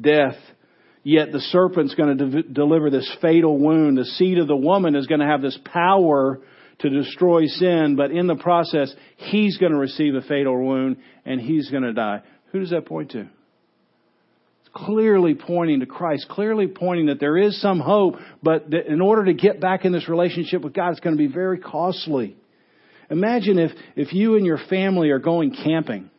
death. 0.00 0.36
Yet 1.02 1.30
the 1.32 1.40
serpent's 1.40 1.94
going 1.94 2.18
to 2.18 2.28
de- 2.28 2.48
deliver 2.48 2.90
this 2.90 3.10
fatal 3.22 3.58
wound. 3.58 3.96
The 3.96 4.04
seed 4.04 4.38
of 4.38 4.48
the 4.48 4.56
woman 4.56 4.96
is 4.96 5.06
going 5.06 5.20
to 5.20 5.26
have 5.26 5.42
this 5.42 5.58
power 5.64 6.40
to 6.80 6.90
destroy 6.90 7.46
sin, 7.46 7.94
but 7.96 8.10
in 8.10 8.26
the 8.26 8.34
process, 8.34 8.92
he's 9.16 9.56
going 9.56 9.72
to 9.72 9.78
receive 9.78 10.14
a 10.14 10.20
fatal 10.20 10.62
wound 10.62 10.96
and 11.24 11.40
he's 11.40 11.70
going 11.70 11.84
to 11.84 11.92
die. 11.92 12.22
Who 12.52 12.60
does 12.60 12.70
that 12.70 12.86
point 12.86 13.12
to? 13.12 13.20
It's 13.20 14.70
clearly 14.74 15.34
pointing 15.34 15.80
to 15.80 15.86
Christ, 15.86 16.28
clearly 16.28 16.66
pointing 16.66 17.06
that 17.06 17.20
there 17.20 17.38
is 17.38 17.60
some 17.62 17.80
hope, 17.80 18.16
but 18.42 18.74
in 18.74 19.00
order 19.00 19.26
to 19.26 19.32
get 19.32 19.60
back 19.60 19.84
in 19.84 19.92
this 19.92 20.08
relationship 20.08 20.62
with 20.62 20.74
God, 20.74 20.90
it's 20.90 21.00
going 21.00 21.16
to 21.16 21.28
be 21.28 21.32
very 21.32 21.58
costly. 21.58 22.36
Imagine 23.10 23.58
if, 23.58 23.72
if 23.94 24.12
you 24.12 24.36
and 24.36 24.44
your 24.44 24.58
family 24.68 25.10
are 25.10 25.18
going 25.18 25.54
camping 25.64 26.10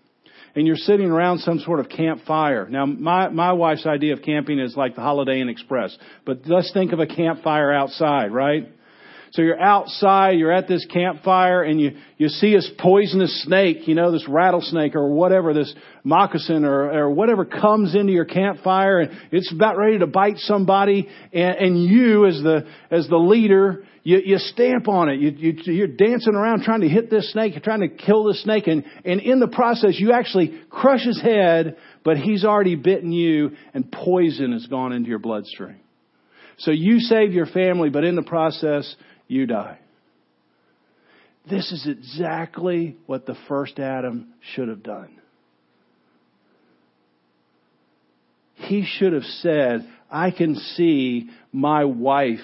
and 0.56 0.66
you're 0.66 0.76
sitting 0.76 1.08
around 1.08 1.40
some 1.40 1.60
sort 1.60 1.80
of 1.80 1.90
campfire. 1.90 2.68
Now, 2.68 2.86
my, 2.86 3.30
my 3.30 3.54
wife's 3.54 3.86
idea 3.86 4.14
of 4.14 4.22
camping 4.24 4.60
is 4.60 4.76
like 4.76 4.96
the 4.96 5.02
Holiday 5.02 5.40
Inn 5.42 5.50
Express, 5.50 5.96
but 6.26 6.42
let's 6.46 6.72
think 6.74 6.94
of 6.94 7.00
a 7.00 7.06
campfire 7.06 7.72
outside, 7.72 8.32
right? 8.32 8.68
So 9.32 9.42
you're 9.42 9.60
outside, 9.60 10.40
you're 10.40 10.52
at 10.52 10.68
this 10.68 10.86
campfire, 10.86 11.64
and 11.64 11.80
you, 11.80 11.98
you 12.18 12.30
see 12.30 12.54
this 12.56 12.70
poisonous 12.80 13.44
snake, 13.44 13.88
you 13.88 13.96
know, 13.96 14.12
this 14.12 14.28
rattlesnake 14.28 14.96
or 14.96 15.10
whatever, 15.10 15.54
this 15.54 15.74
moccasin 16.04 16.64
or, 16.64 16.92
or 16.92 17.10
whatever 17.10 17.46
comes 17.46 17.96
into 17.96 18.14
your 18.14 18.26
campfire, 18.26 19.00
and 19.00 19.12
it's 19.32 19.52
about 19.52 19.78
ready 19.78 20.00
to 20.00 20.08
bite 20.08 20.38
somebody, 20.38 21.08
and, 21.34 21.56
and 21.58 21.84
you 21.84 22.26
as 22.26 22.42
the, 22.42 22.68
as 22.90 23.08
the 23.08 23.18
leader, 23.18 23.84
you, 24.08 24.22
you 24.24 24.38
stamp 24.38 24.88
on 24.88 25.10
it. 25.10 25.20
You, 25.20 25.32
you, 25.32 25.74
you're 25.74 25.88
dancing 25.88 26.34
around 26.34 26.64
trying 26.64 26.80
to 26.80 26.88
hit 26.88 27.10
this 27.10 27.30
snake. 27.34 27.56
You're 27.56 27.62
trying 27.62 27.82
to 27.82 27.90
kill 27.90 28.24
this 28.24 28.42
snake. 28.42 28.68
And, 28.68 28.86
and 29.04 29.20
in 29.20 29.42
the 29.42 29.50
process, 29.50 30.00
you 30.00 30.14
actually 30.14 30.62
crush 30.70 31.04
his 31.04 31.22
head, 31.22 31.76
but 32.06 32.16
he's 32.16 32.46
already 32.46 32.76
bitten 32.76 33.12
you 33.12 33.58
and 33.74 33.92
poison 33.92 34.54
has 34.54 34.66
gone 34.68 34.94
into 34.94 35.10
your 35.10 35.20
bloodstream. 35.20 35.82
So 36.60 36.72
you 36.72 37.00
save 37.02 37.34
your 37.34 37.48
family, 37.48 37.90
but 37.90 38.06
in 38.06 38.16
the 38.16 38.24
process, 38.24 38.96
you 39.28 39.46
die. 39.46 39.80
This 41.50 41.72
is 41.72 41.88
exactly 41.88 42.98
what 43.06 43.26
the 43.26 43.38
first 43.48 43.80
Adam 43.80 44.34
should 44.54 44.68
have 44.68 44.84
done. 44.84 45.20
He 48.56 48.86
should 48.86 49.14
have 49.14 49.24
said, 49.24 49.88
I 50.12 50.32
can 50.32 50.56
see 50.56 51.30
my 51.54 51.86
wife 51.86 52.40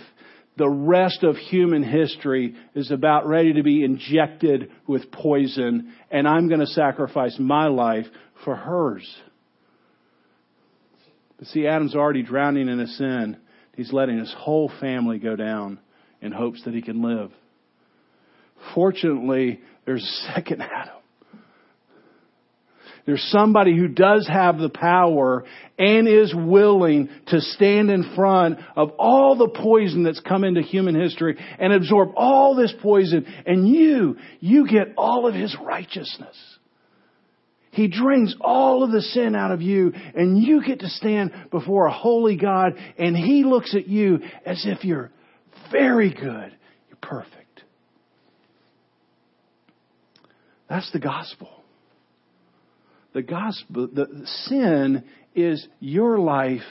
the 0.56 0.70
rest 0.70 1.24
of 1.24 1.36
human 1.36 1.84
history 1.84 2.56
is 2.76 2.92
about 2.92 3.28
ready 3.28 3.54
to 3.54 3.64
be 3.64 3.84
injected 3.84 4.70
with 4.86 5.12
poison, 5.12 5.94
and 6.12 6.28
I'm 6.28 6.48
going 6.48 6.60
to 6.60 6.68
sacrifice 6.68 7.38
my 7.40 7.68
life 7.68 8.06
for 8.46 8.56
hers. 8.56 9.16
But 11.38 11.48
see, 11.48 11.66
Adam's 11.66 11.96
already 11.96 12.22
drowning 12.22 12.68
in 12.68 12.78
his 12.78 12.96
sin. 12.98 13.38
He's 13.76 13.92
letting 13.92 14.20
his 14.20 14.34
whole 14.38 14.72
family 14.80 15.18
go 15.18 15.36
down 15.36 15.80
in 16.24 16.32
hopes 16.32 16.64
that 16.64 16.74
he 16.74 16.82
can 16.82 17.04
live. 17.04 17.32
Fortunately, 18.74 19.60
there's 19.86 20.04
a 20.04 20.34
second 20.34 20.62
Adam. 20.62 20.96
There's 23.06 23.24
somebody 23.32 23.76
who 23.76 23.90
does 23.90 24.26
have 24.32 24.58
the 24.58 24.70
power 24.70 25.44
and 25.78 26.08
is 26.08 26.34
willing 26.34 27.10
to 27.28 27.42
stand 27.42 27.92
in 27.92 28.14
front 28.16 28.60
of 28.78 28.92
all 28.98 29.36
the 29.36 29.50
poison 29.50 30.04
that's 30.04 30.22
come 30.22 30.46
into 30.46 30.62
human 30.62 30.96
history 30.96 31.38
and 31.60 31.74
absorb 31.74 32.12
all 32.16 32.56
this 32.56 32.74
poison 32.82 33.26
and 33.46 33.68
you, 33.68 34.16
you 34.40 34.66
get 34.70 34.94
all 34.98 35.28
of 35.28 35.36
his 35.36 35.54
righteousness. 35.62 36.38
He 37.72 37.90
drains 37.90 38.36
all 38.40 38.84
of 38.84 38.92
the 38.92 39.02
sin 39.02 39.36
out 39.36 39.52
of 39.52 39.62
you 39.62 39.92
and 40.16 40.42
you 40.42 40.64
get 40.64 40.80
to 40.80 40.88
stand 40.88 41.32
before 41.52 41.88
a 41.88 41.94
holy 41.94 42.38
God 42.38 42.78
and 42.98 43.18
He 43.18 43.44
looks 43.44 43.76
at 43.76 43.88
you 43.88 44.20
as 44.46 44.64
if 44.66 44.86
you're 44.86 45.12
very 45.74 46.14
good. 46.14 46.56
You're 46.88 46.98
perfect. 47.02 47.64
That's 50.70 50.90
the 50.94 51.00
gospel. 51.00 51.50
The 53.14 53.22
gospel, 53.22 53.90
the 53.94 54.26
sin 54.48 55.04
is 55.36 55.68
your 55.80 56.18
life 56.18 56.62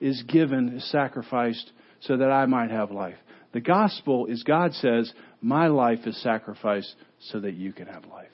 is 0.00 0.22
given, 0.22 0.76
is 0.76 0.90
sacrificed 0.90 1.72
so 2.00 2.16
that 2.16 2.30
I 2.30 2.46
might 2.46 2.70
have 2.70 2.90
life. 2.90 3.16
The 3.52 3.60
gospel 3.60 4.26
is 4.26 4.44
God 4.44 4.72
says, 4.74 5.12
my 5.42 5.66
life 5.66 6.00
is 6.06 6.22
sacrificed 6.22 6.94
so 7.20 7.40
that 7.40 7.54
you 7.54 7.72
can 7.72 7.86
have 7.86 8.04
life. 8.06 8.28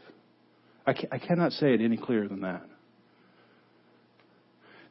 I, 0.87 0.93
ca- 0.93 1.09
I 1.11 1.19
cannot 1.19 1.53
say 1.53 1.73
it 1.73 1.81
any 1.81 1.97
clearer 1.97 2.29
than 2.29 2.43
that. 2.43 2.67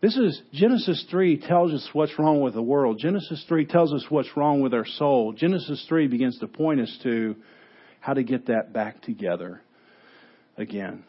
This 0.04 0.18
is 0.18 0.42
Genesis 0.52 1.06
3 1.10 1.38
tells 1.48 1.72
us 1.72 1.88
what's 1.94 2.20
wrong 2.20 2.42
with 2.42 2.56
the 2.56 2.62
world. 2.62 3.00
Genesis 3.00 3.42
3 3.48 3.66
tells 3.66 3.94
us 3.94 4.06
what's 4.10 4.36
wrong 4.36 4.60
with 4.60 4.74
our 4.74 4.86
soul. 4.86 5.32
Genesis 5.32 5.86
3 5.88 6.08
begins 6.08 6.38
to 6.40 6.48
point 6.48 6.82
us 6.82 7.00
to 7.04 7.38
how 8.02 8.14
to 8.14 8.22
get 8.22 8.48
that 8.48 8.74
back 8.74 9.02
together 9.02 9.62
again. 10.58 11.06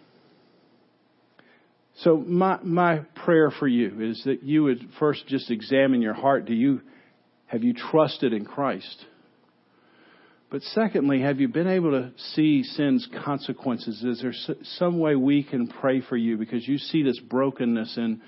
So 2.02 2.18
my 2.18 2.60
my 2.62 2.98
prayer 3.24 3.50
for 3.50 3.66
you 3.66 4.00
is 4.00 4.22
that 4.26 4.44
you 4.44 4.62
would 4.62 4.88
first 5.00 5.26
just 5.26 5.50
examine 5.50 6.00
your 6.00 6.14
heart. 6.14 6.44
Do 6.44 6.54
you 6.54 6.80
have 7.46 7.64
you 7.64 7.74
trusted 7.74 8.32
in 8.32 8.44
Christ? 8.44 9.06
But 10.50 10.62
secondly, 10.62 11.22
have 11.22 11.40
you 11.40 11.48
been 11.48 11.66
able 11.66 11.90
to 11.90 12.12
see 12.34 12.62
sin's 12.62 13.08
consequences? 13.24 14.04
Is 14.04 14.22
there 14.22 14.56
some 14.78 15.00
way 15.00 15.16
we 15.16 15.42
can 15.42 15.66
pray 15.66 16.00
for 16.00 16.16
you 16.16 16.36
because 16.36 16.68
you 16.68 16.78
see 16.78 17.02
this 17.02 17.18
brokenness 17.18 17.96
in 17.96 18.22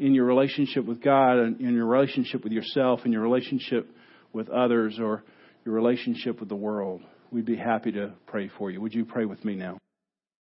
in 0.00 0.14
your 0.14 0.24
relationship 0.24 0.84
with 0.86 1.02
God 1.02 1.38
and 1.38 1.60
in 1.60 1.74
your 1.74 1.86
relationship 1.86 2.42
with 2.42 2.52
yourself 2.52 3.00
and 3.04 3.12
your 3.12 3.22
relationship 3.22 3.88
with 4.32 4.48
others 4.48 4.98
or 4.98 5.22
your 5.64 5.74
relationship 5.74 6.40
with 6.40 6.48
the 6.48 6.56
world? 6.56 7.02
We'd 7.30 7.44
be 7.44 7.56
happy 7.56 7.92
to 7.92 8.14
pray 8.26 8.50
for 8.58 8.70
you. 8.70 8.80
Would 8.80 8.94
you 8.94 9.04
pray 9.04 9.26
with 9.26 9.44
me 9.44 9.54
now? 9.54 9.78